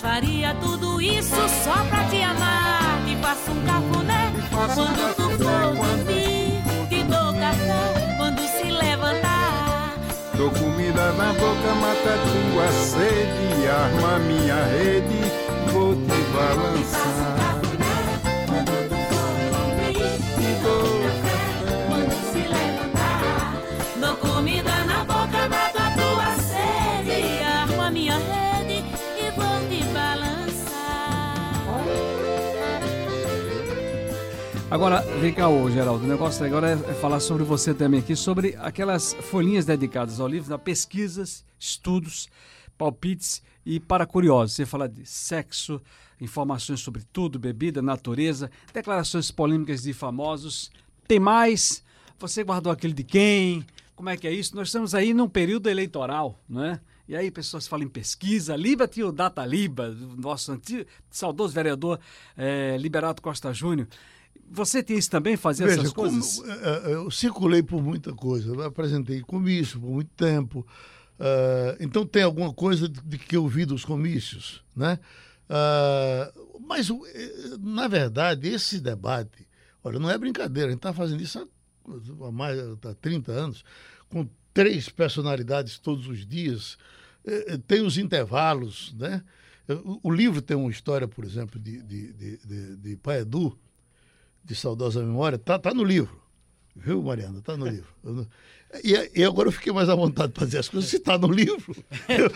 [0.00, 1.34] faria tudo isso
[1.64, 8.16] só pra te amar, te faço um cafuné quando tu for dormir, te dou café
[8.16, 9.94] quando se levantar.
[10.36, 17.47] Dou comida na boca, mata tua sede, arma minha rede, vou te balançar.
[34.70, 38.54] Agora, vem cá, ô, Geraldo, o negócio agora é falar sobre você também aqui, sobre
[38.56, 42.28] aquelas folhinhas dedicadas ao livro, da pesquisas, estudos,
[42.76, 44.54] palpites e para curiosos.
[44.54, 45.80] Você fala de sexo,
[46.20, 50.70] informações sobre tudo, bebida, natureza, declarações polêmicas de famosos.
[51.06, 51.82] Tem mais?
[52.18, 53.64] Você guardou aquele de quem?
[53.96, 54.54] Como é que é isso?
[54.54, 56.78] Nós estamos aí num período eleitoral, não é?
[57.08, 58.54] E aí pessoas falam em pesquisa.
[58.54, 61.98] Liba tinha o Data Liba, nosso antigo, saudoso vereador
[62.36, 63.88] é, Liberato Costa Júnior.
[64.50, 66.36] Você tem isso também, fazer Veja, essas coisas?
[66.36, 70.66] Como, eh, eh, eu circulei por muita coisa, eu apresentei comício por muito tempo.
[71.18, 74.98] Uh, então tem alguma coisa de, de, que eu vi dos comícios, né?
[75.50, 76.88] Uh, mas,
[77.60, 79.48] na verdade, esse debate,
[79.82, 83.64] olha, não é brincadeira, a gente está fazendo isso há, há mais há 30 anos,
[84.08, 86.76] com três personalidades todos os dias,
[87.66, 89.22] tem os intervalos, né?
[90.02, 93.58] O, livro tem uma história, por exemplo, de, de, de, de, de Pai Edu,
[94.48, 96.18] de saudosa memória, tá, tá no livro.
[96.74, 97.42] Viu, Mariana?
[97.42, 97.88] Tá no livro.
[98.82, 100.88] E, e agora eu fiquei mais à vontade para dizer as coisas.
[100.88, 101.76] Se tá no livro,
[102.08, 102.30] eu,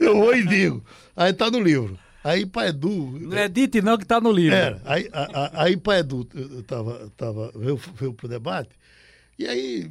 [0.00, 0.82] eu vou e digo.
[1.14, 1.98] Aí tá no livro.
[2.24, 3.18] Aí Pai Edu.
[3.20, 4.56] Não é dito não que tá no livro.
[4.56, 4.80] Era.
[4.84, 6.26] Aí, a, aí Pai Edu
[6.66, 8.70] tava, tava, veio, veio pro debate.
[9.38, 9.90] E aí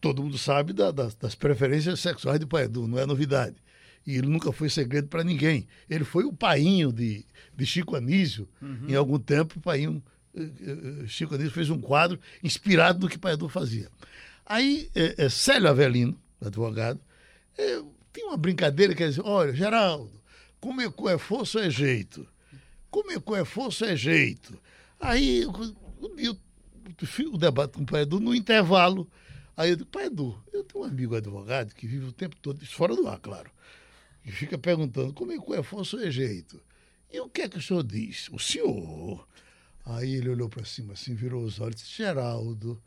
[0.00, 3.56] todo mundo sabe da, das, das preferências sexuais de Pai Edu, não é novidade.
[4.06, 5.66] E ele nunca foi segredo para ninguém.
[5.88, 7.24] Ele foi o painho de,
[7.56, 8.46] de Chico Anísio.
[8.60, 8.88] Uhum.
[8.88, 10.02] Em algum tempo, o painho
[11.06, 13.88] Chico Anísio fez um quadro inspirado no que Paiadu fazia.
[14.44, 17.00] Aí, é, é, Célio Avelino, advogado,
[17.56, 20.20] é, tinha uma brincadeira que ele dizia, olha, Geraldo,
[20.60, 22.26] comer cu é força é jeito.
[22.90, 24.58] Comer cu é força é jeito.
[25.00, 26.38] Aí, eu,
[27.32, 29.08] o debate com o Paiadu no intervalo.
[29.56, 32.94] Aí eu digo, Paiadu, eu tenho um amigo advogado que vive o tempo todo, fora
[32.94, 33.50] do ar, claro,
[34.24, 36.60] e fica perguntando, comer cu é força é jeito.
[37.12, 38.28] E o que é que o senhor diz?
[38.32, 39.26] O senhor
[39.86, 42.80] Aí ele olhou para cima assim, virou os olhos e disse: Geraldo,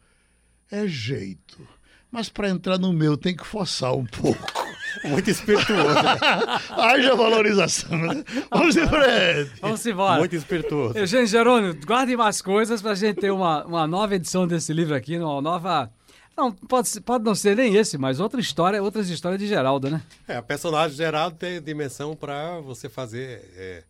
[0.71, 1.67] é jeito.
[2.12, 4.39] Mas para entrar no meu tem que forçar um pouco.
[5.05, 5.99] Muito espirituoso.
[6.75, 7.95] Haja valorização.
[7.97, 8.23] Né?
[8.49, 9.62] Vamos em frente.
[9.62, 10.19] Vamos embora.
[10.19, 10.97] Muito espirituoso.
[10.97, 14.95] Eugênio Jerônimo, guarde mais coisas para a gente ter uma, uma nova edição desse livro
[14.95, 15.91] aqui, uma nova.
[16.36, 20.01] Não, pode, pode não ser nem esse, mas outra história, outras histórias de Geraldo, né?
[20.27, 23.51] É, a personagem Geraldo tem dimensão para você fazer.
[23.55, 23.83] É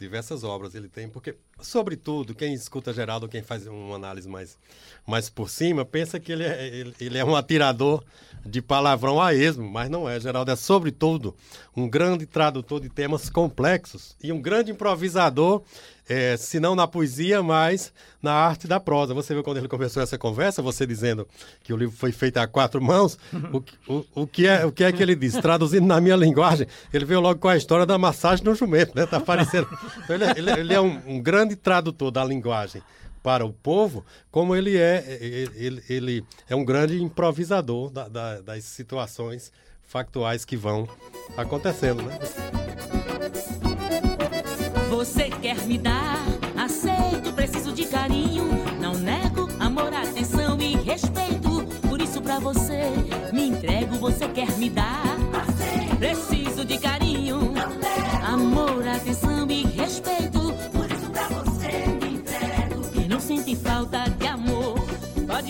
[0.00, 4.58] diversas obras ele tem, porque, sobretudo, quem escuta Geraldo, quem faz uma análise mais,
[5.06, 8.02] mais por cima, pensa que ele é, ele, ele é um atirador
[8.44, 10.18] de palavrão a esmo, mas não é.
[10.18, 11.34] Geraldo é, sobretudo,
[11.76, 15.62] um grande tradutor de temas complexos e um grande improvisador
[16.10, 19.14] é, se não na poesia, mas na arte da prosa.
[19.14, 21.26] Você viu quando ele começou essa conversa, você dizendo
[21.62, 23.16] que o livro foi feito a quatro mãos,
[23.54, 23.62] o,
[23.94, 25.40] o, o, que, é, o que é que ele disse?
[25.40, 29.06] Traduzindo na minha linguagem, ele veio logo com a história da massagem no jumento, né?
[29.06, 29.68] Tá aparecendo.
[30.02, 32.82] Então, ele, é, ele, ele é um, um grande tradutor da linguagem
[33.22, 35.18] para o povo, como ele é,
[35.54, 40.88] ele, ele é um grande improvisador da, da, das situações factuais que vão
[41.36, 42.18] acontecendo, né?
[44.88, 46.18] Você quer me dar,
[46.56, 48.44] aceito, preciso de carinho.
[48.80, 51.64] Não nego amor, atenção e respeito.
[51.88, 52.82] Por isso, pra você,
[53.32, 53.96] me entrego.
[53.96, 55.16] Você quer me dar,
[55.98, 56.99] preciso de carinho.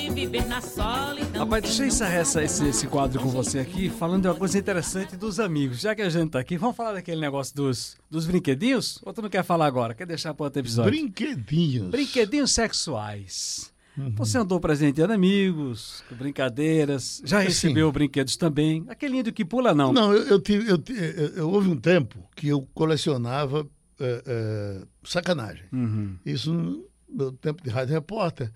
[0.01, 1.45] Pode viver na solidão.
[1.45, 4.59] Rapaz, deixa eu encerrar essa, esse, esse quadro com você aqui, falando de uma coisa
[4.59, 5.81] interessante dos amigos.
[5.81, 8.99] Já que a gente tá aqui, vamos falar daquele negócio dos, dos brinquedinhos?
[9.05, 9.95] Ou tu não quer falar agora?
[9.95, 10.91] Quer deixar para outro episódio?
[10.91, 11.91] Brinquedinhos.
[11.91, 13.71] Brinquedinhos sexuais.
[14.17, 18.83] Você andou presenteando amigos, com brincadeiras, já recebeu brinquedos também.
[18.89, 19.93] Aquele índio que pula, não.
[19.93, 23.67] Não, eu, eu, tive, eu, eu- eu- houve um tempo que eu colecionava
[23.99, 25.65] eh, eh, sacanagem.
[25.71, 26.17] Uhum.
[26.25, 28.51] Isso no meu tempo de rádio repórter.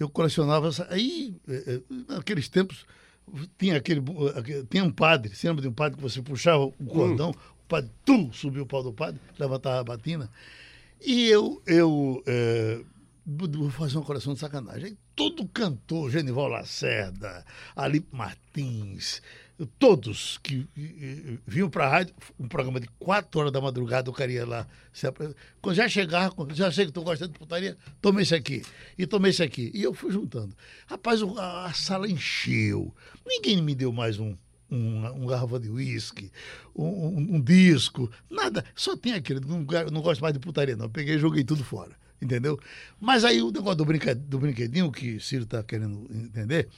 [0.00, 0.72] Eu colecionava.
[0.72, 2.86] sa- Aí, eh, eh, naqueles tempos,
[3.58, 4.02] tinha aquele,
[4.68, 5.34] Tinha um padre.
[5.36, 8.66] Você lembra de um padre que você puxava o cordão, o padre, tum, subia o
[8.66, 10.28] pau do padre, levantava a batina.
[11.04, 12.22] E eu, eu
[13.26, 14.84] vou- vou fazer uma coleção de sacanagem.
[14.86, 17.44] Aí todo cantor, Genival Lacerda,
[17.76, 19.20] Alipe Martins,
[19.78, 24.12] todos que eh, vinham para a rádio, um programa de quatro horas da madrugada, o
[24.12, 24.66] cara ia lá.
[25.60, 28.62] Quando já quando já sei que tu gosta de putaria, toma esse aqui.
[28.98, 29.70] E tomei esse aqui.
[29.74, 30.56] E eu fui juntando.
[30.86, 32.94] Rapaz, o- a, sala encheu.
[33.26, 34.36] Ninguém me deu mais um.
[34.72, 36.30] Um, um garrafa de uísque,
[36.76, 38.64] um, um- disco, nada.
[38.72, 39.40] Só tem aquele.
[39.40, 40.84] Não, não gosto mais de putaria, não.
[40.84, 41.90] Eu peguei e joguei tudo fora.
[42.22, 42.56] Entendeu?
[43.00, 46.68] Mas aí o negócio do, do brinquedinho que Ciro está querendo entender,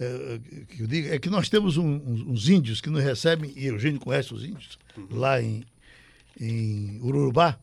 [0.00, 3.66] é, que eu digo, é que nós temos um- uns, índios que nos recebem, e
[3.66, 4.78] Eugênio conhece os índios,
[5.10, 5.64] lá em,
[6.40, 7.58] em Urubá,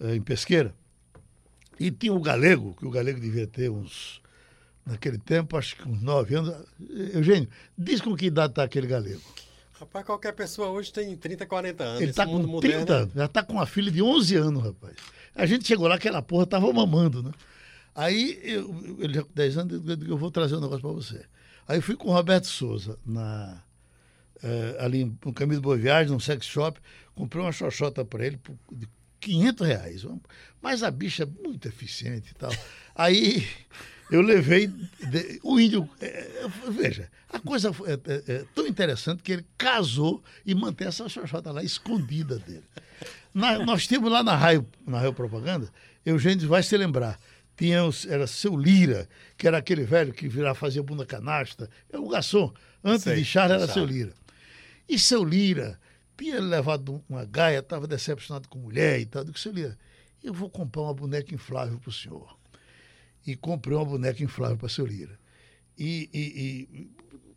[0.00, 0.74] eh, em Pesqueira.
[1.78, 4.20] E tinha o galego, que o galego devia ter uns,
[4.86, 6.54] naquele tempo, acho que uns nove anos.
[7.12, 9.20] Eugênio, diz com que idade está aquele galego.
[9.72, 12.00] Rapaz, qualquer pessoa hoje tem 30, 40 anos.
[12.00, 14.94] Ele está com moderno- 30 anos, já está com uma filha de 11 anos, rapaz.
[15.34, 17.32] A gente chegou lá, aquela porra tava mamando, né?
[17.92, 21.24] Aí, eu, ele já com 10 anos, eu eu vou trazer um negócio para você.
[21.66, 23.62] Aí fui com o Roberto Souza, na,
[24.42, 26.78] eh, ali no caminho do Boa Viagem, num sex shop,
[27.14, 28.88] comprei uma xoxota para ele por, de
[29.20, 30.06] 500 reais.
[30.60, 32.52] Mas a bicha é muito eficiente e tal.
[32.94, 33.46] Aí
[34.10, 34.66] eu levei.
[34.66, 35.88] de- o índio.
[36.00, 41.08] eh, veja, a coisa é, é, é tão interessante que ele casou e mantém essa
[41.08, 42.64] xoxota lá escondida dele.
[43.32, 45.68] Na- nós tínhamos lá na Raio, na Raio Propaganda,
[46.04, 47.18] Eugênio vai se lembrar.
[47.56, 51.70] Tinha, era seu Lira, que era aquele velho que virava, fazia bunda canasta.
[51.92, 52.52] É o garçom.
[52.82, 53.74] Antes Sei, de Charles era Charles.
[53.74, 54.14] seu Lira.
[54.88, 55.80] E seu Lira
[56.16, 59.22] tinha levado uma gaia, estava decepcionado com mulher e tal.
[59.22, 59.78] Eu disse, seu Lira,
[60.22, 62.36] eu vou comprar uma boneca inflável para o senhor.
[63.26, 65.18] E comprei uma boneca inflável para seu Lira.
[65.78, 66.90] E, e- e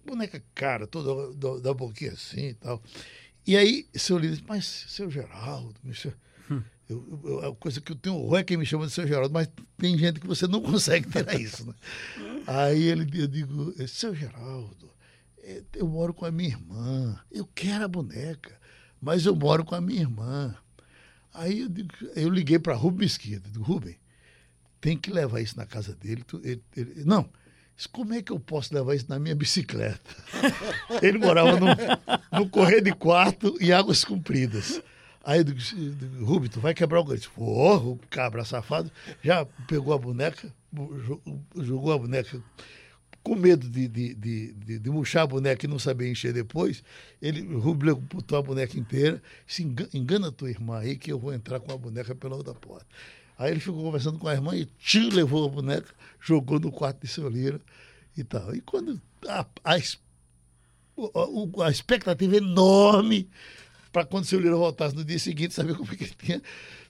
[0.05, 2.81] boneca cara, toda da, da boquinha assim e tal.
[3.45, 6.17] E aí, seu Lira disse, mas seu Geraldo, meu senhor,
[6.89, 9.33] eu, eu- a coisa que eu tenho horror é quem me chama de seu Geraldo,
[9.33, 11.73] mas tem gente que você não consegue tirar isso, né?
[12.47, 14.89] Aí ele, eu digo, seu Geraldo,
[15.39, 18.57] é, eu moro com a minha irmã, eu quero a boneca,
[19.01, 20.55] mas eu moro com a minha irmã.
[21.33, 23.95] Aí eu, digo, eu liguei para Rubem Mesquita, digo, Rubem,
[24.81, 26.23] tem que levar isso na casa dele.
[26.43, 27.29] ele- ele- não,
[27.91, 29.99] como é que eu posso levar isso na minha bicicleta?
[31.03, 31.67] Ele morava no,
[32.39, 34.81] no correio de quarto e águas compridas.
[35.27, 35.59] Aí eu digo,
[36.23, 38.89] Rubem, tu vai quebrar o disse, Porra, o cabra safado
[39.21, 41.21] já pegou a boneca, jo-
[41.57, 42.41] jogou a boneca
[43.21, 46.81] com medo de, de, de, de, de murchar a boneca e não saber encher depois,
[47.21, 51.59] ele, botou a boneca inteira, se engana, engana tua irmã aí que eu vou entrar
[51.59, 52.85] com a boneca pela outra porta.
[53.37, 57.01] Aí ele ficou conversando com a irmã e tio levou a boneca, jogou no quarto
[57.01, 57.59] de seu Lira
[58.15, 58.55] e tal.
[58.55, 59.73] E quando a, a,
[61.65, 63.29] a expectativa é enorme
[63.91, 66.41] para quando seu Lira voltasse no dia seguinte, saber como é que ele tinha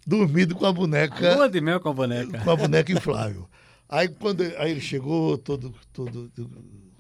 [0.05, 2.39] dormido com a boneca Lua de mel com a boneca.
[2.39, 3.47] com a boneca inflável.
[3.89, 6.31] Aí quando aí ele chegou, todo, todo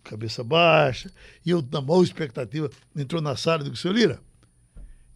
[0.03, 1.11] cabeça baixa,
[1.45, 4.21] e eu, na maior expectativa, entrou na sala e disse, seu Lira,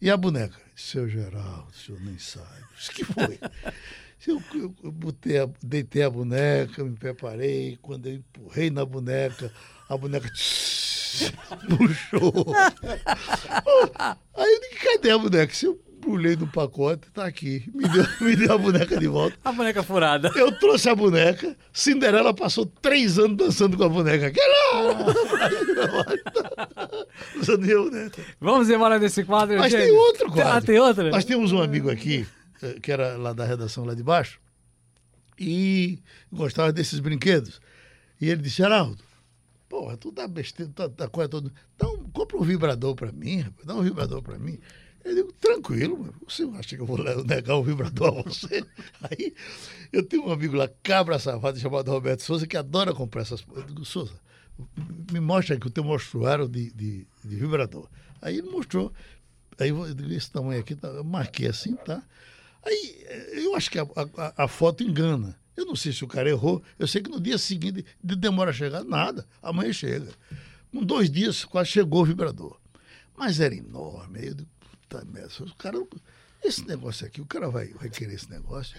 [0.00, 0.60] e a boneca?
[0.76, 2.62] Seu Geraldo, o senhor nem sabe.
[2.88, 3.38] O que foi?
[4.26, 9.50] Eu, eu, eu botei a- deitei a boneca, me preparei, quando eu empurrei na boneca,
[9.88, 10.28] a boneca
[11.68, 12.54] murchou.
[14.34, 15.54] Aí eu disse, cadê a boneca?
[15.54, 17.64] Se eu pulei no pacote, tá aqui.
[17.72, 19.36] Me deu, me deu a boneca de volta.
[19.44, 20.30] A boneca furada.
[20.34, 24.30] Eu trouxe a boneca, Cinderela passou três anos dançando com a boneca.
[24.30, 24.40] Que!
[27.38, 28.22] Usando minha boneca.
[28.40, 29.94] Vamos embora desse quadro, Mas Eugênio?
[29.94, 30.52] tem outro quadro.
[30.52, 31.10] Ah, tem outro?
[31.10, 32.26] Nós temos um amigo aqui,
[32.62, 34.40] eh, que era lá da redação lá de baixo,
[35.38, 36.00] e
[36.32, 37.60] gostava desses brinquedos.
[38.20, 38.98] E ele disse, Geraldo,
[39.72, 41.50] porra, tu dá besteira, tá, tá coisa toda.
[41.74, 44.58] Então, compra um vibrador pra mim, rapaz, dá um vibrador pra mim.
[45.02, 48.62] Eu digo, tranquilo, você acha que eu vou negar o vibrador a você?
[49.10, 49.34] Aí,
[49.90, 53.64] eu tenho um amigo lá, cabra safado, chamado Roberto Souza, que adora comprar essas coisas.
[53.64, 54.12] Eu digo, Souza,
[55.10, 57.88] me mostra aqui o teu mostruário de, de, de vibrador.
[58.20, 58.92] Aí ele mostrou.
[59.58, 62.02] Aí eu digo, esse tamanho aqui, tá, eu marquei assim, tá?
[62.64, 63.82] Aí eh, eu acho que a,
[64.18, 65.34] a- a foto engana.
[65.56, 66.62] Eu não sei se o cara errou.
[66.78, 69.26] Eu sei que no dia seguinte de- demora a chegar, nada.
[69.42, 70.08] Amanhã chega.
[70.72, 72.58] Com dois dias quase chegou o vibrador.
[73.16, 74.18] Mas era enorme.
[74.20, 75.78] Aí eu digo, puta merda, o cara,
[76.42, 78.76] esse negócio aqui, o cara vai, vai querer esse negócio.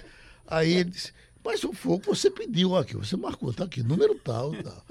[0.48, 1.14] Aí ele disse,
[1.44, 4.84] Mas o fogo você pediu aqui, você marcou, tá aqui, número tal, tal.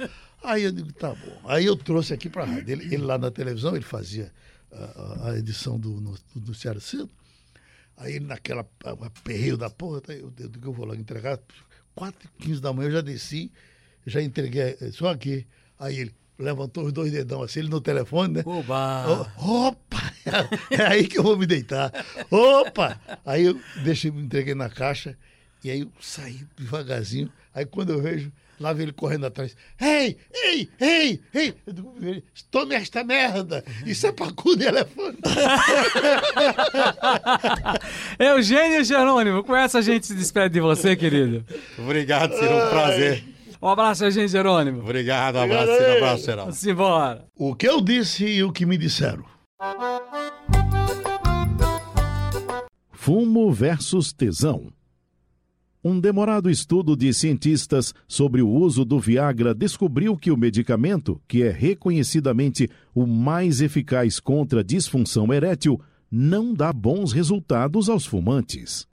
[0.45, 1.41] Aí eu digo, tá bom.
[1.45, 2.71] Aí eu trouxe aqui para rádio.
[2.71, 4.33] Ele, ele, lá na televisão, ele fazia
[4.71, 7.11] a, a edição do, no, do Noticiário Cedo.
[7.97, 11.39] Aí ele naquela aperreio da porra, eu, eu digo, eu vou logo entregar.
[11.95, 13.51] 4 e 15 da manhã eu já desci,
[14.07, 15.47] já entreguei, só aqui.
[15.79, 18.43] Aí ele levantou os dois dedão assim, ele no telefone, né?
[18.45, 19.33] Oba!
[19.39, 20.13] Opa!
[20.71, 21.93] É aí que eu vou me deitar.
[22.31, 23.01] Opa!
[23.27, 25.19] Aí eu deixei, entreguei na caixa
[25.65, 27.31] e aí eu saí devagarzinho.
[27.53, 28.33] Aí quando eu vejo,
[28.63, 29.55] lá vem ele correndo atrás.
[29.81, 31.55] Ei, ei, ei, ei!
[31.67, 31.95] Eu digo,
[32.51, 33.65] tome esta merda!
[33.85, 35.19] Isso é pacu de elefante!
[38.19, 41.45] Eugênio Jerônimo, com essa a gente se despede de você, querido.
[41.79, 43.25] Obrigado, Ciro, um prazer.
[43.61, 44.81] Um abraço, Eugênio Jerônimo.
[44.81, 46.53] Obrigado, um abraço, Ciro, um abraço, Geraldo.
[46.53, 47.25] Vamos embora.
[47.37, 49.25] O que eu disse e o que me disseram.
[52.93, 54.73] Fumo versus tesão.
[55.85, 61.43] Um demorado estudo de cientistas sobre o uso do Viagra descobriu que o medicamento, que
[61.43, 68.87] é reconhecidamente o mais eficaz contra a disfunção erétil, não dá bons resultados aos fumantes.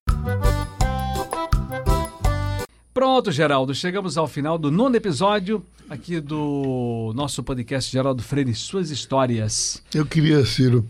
[2.92, 8.90] Pronto, Geraldo, chegamos ao final do nono episódio aqui do nosso podcast Geraldo Freire Suas
[8.90, 9.84] Histórias.
[9.94, 10.84] Eu queria, Ciro,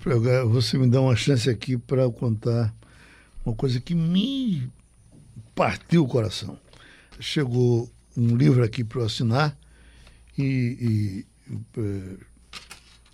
[0.50, 2.74] você me dá uma chance aqui para contar
[3.46, 4.70] uma coisa que me
[5.60, 6.58] partiu o coração.
[7.20, 9.60] Chegou um livro aqui para eu assinar
[10.38, 12.18] e, e é,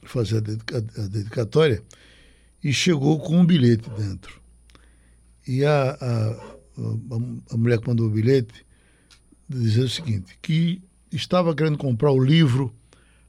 [0.04, 1.82] fazer a, dedica, a, dedicatória
[2.64, 4.40] e chegou com um bilhete dentro.
[5.48, 6.58] E a, a,
[7.50, 8.64] a mulher que mandou o bilhete
[9.50, 12.72] dizia o seguinte, que estava querendo comprar o livro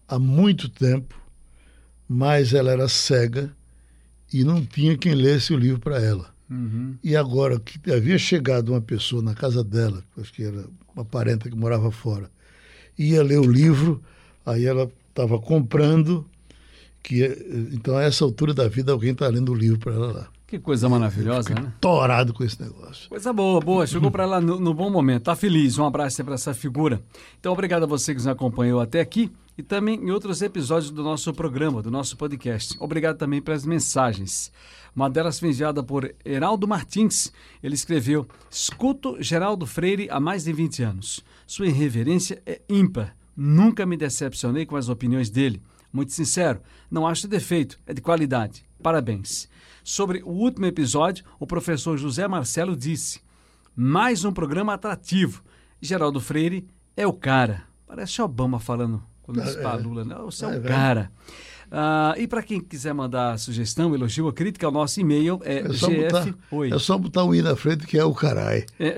[0.06, 1.18] há muito tempo,
[2.06, 3.50] mas ela era cega
[4.30, 6.35] e não tinha quem lesse o livro para ela.
[6.48, 6.96] Uhum.
[7.02, 11.50] E agora que havia chegado uma pessoa na casa dela, acho que era uma parenta
[11.50, 12.30] que morava fora,
[12.98, 14.02] ia ler o livro,
[14.44, 16.28] aí ela estava comprando,
[17.02, 17.24] que
[17.72, 20.28] então a essa altura da vida alguém está lendo o livro para ela lá.
[20.46, 21.72] Que coisa maravilhosa, né?
[21.80, 23.08] Torado com esse negócio.
[23.08, 23.84] Coisa boa, boa.
[23.84, 25.24] Chegou para ela no, no, bom momento.
[25.24, 25.76] Tá feliz.
[25.76, 27.02] Um abraço para essa figura.
[27.40, 31.02] Então, obrigado a você que nos acompanhou até aqui e também em outros episódios do
[31.02, 32.76] nosso programa, do nosso podcast.
[32.78, 34.52] Obrigado também pelas mensagens.
[34.94, 37.32] Uma delas foi enviada por Heraldo Martins.
[37.60, 41.24] Ele escreveu: Escuto Geraldo Freire há mais de 20 anos.
[41.44, 43.16] Sua irreverência é ímpar.
[43.36, 45.60] Nunca me decepcionei com as opiniões dele.
[45.92, 48.64] Muito sincero, não acho defeito, é de qualidade.
[48.82, 49.48] Parabéns.
[49.86, 53.20] Sobre o último episódio, o professor José Marcelo disse:
[53.76, 55.44] mais um programa atrativo.
[55.80, 56.66] Geraldo Freire
[56.96, 57.62] é o cara.
[57.86, 60.16] Parece Obama falando quando diz para Lula, né?
[60.24, 61.12] Você é, é o cara.
[61.66, 65.72] Uh, e para quem quiser mandar sugestão, elogio ou crítica, o nosso e-mail é, é
[65.72, 66.02] só gf...
[66.02, 66.72] Botar, Oi.
[66.72, 68.66] É só botar um i na frente que é o carai.
[68.80, 68.96] É.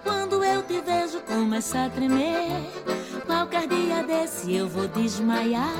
[0.03, 2.51] Quando eu te vejo começa a tremer.
[3.27, 5.75] Qualquer dia desse eu vou desmaiar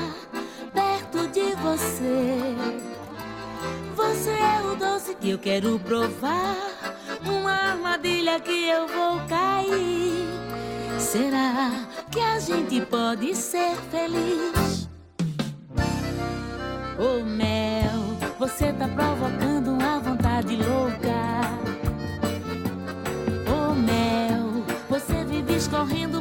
[0.73, 2.55] perto de você.
[3.95, 6.55] Você é o doce que eu quero provar.
[7.25, 10.25] Uma armadilha que eu vou cair.
[10.97, 11.71] Será
[12.09, 14.87] que a gente pode ser feliz?
[16.97, 17.70] Oh mel,
[18.41, 21.41] você tá provocando uma vontade louca.
[23.47, 26.20] Oh mel, você vive escorrendo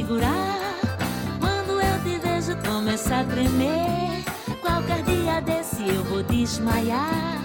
[0.00, 0.58] segurar.
[1.38, 4.24] Quando eu te vejo, começa a tremer.
[4.62, 7.38] Qualquer dia desse eu vou desmaiar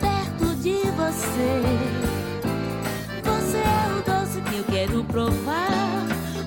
[0.00, 1.62] perto de você.
[3.22, 5.68] Você é o doce que eu quero provar.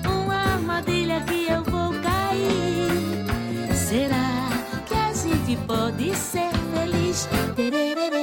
[0.06, 3.74] Uma armadilha que eu vou cair.
[3.74, 4.50] Será
[4.86, 7.26] que a gente pode ser feliz?
[7.56, 8.13] Tererê.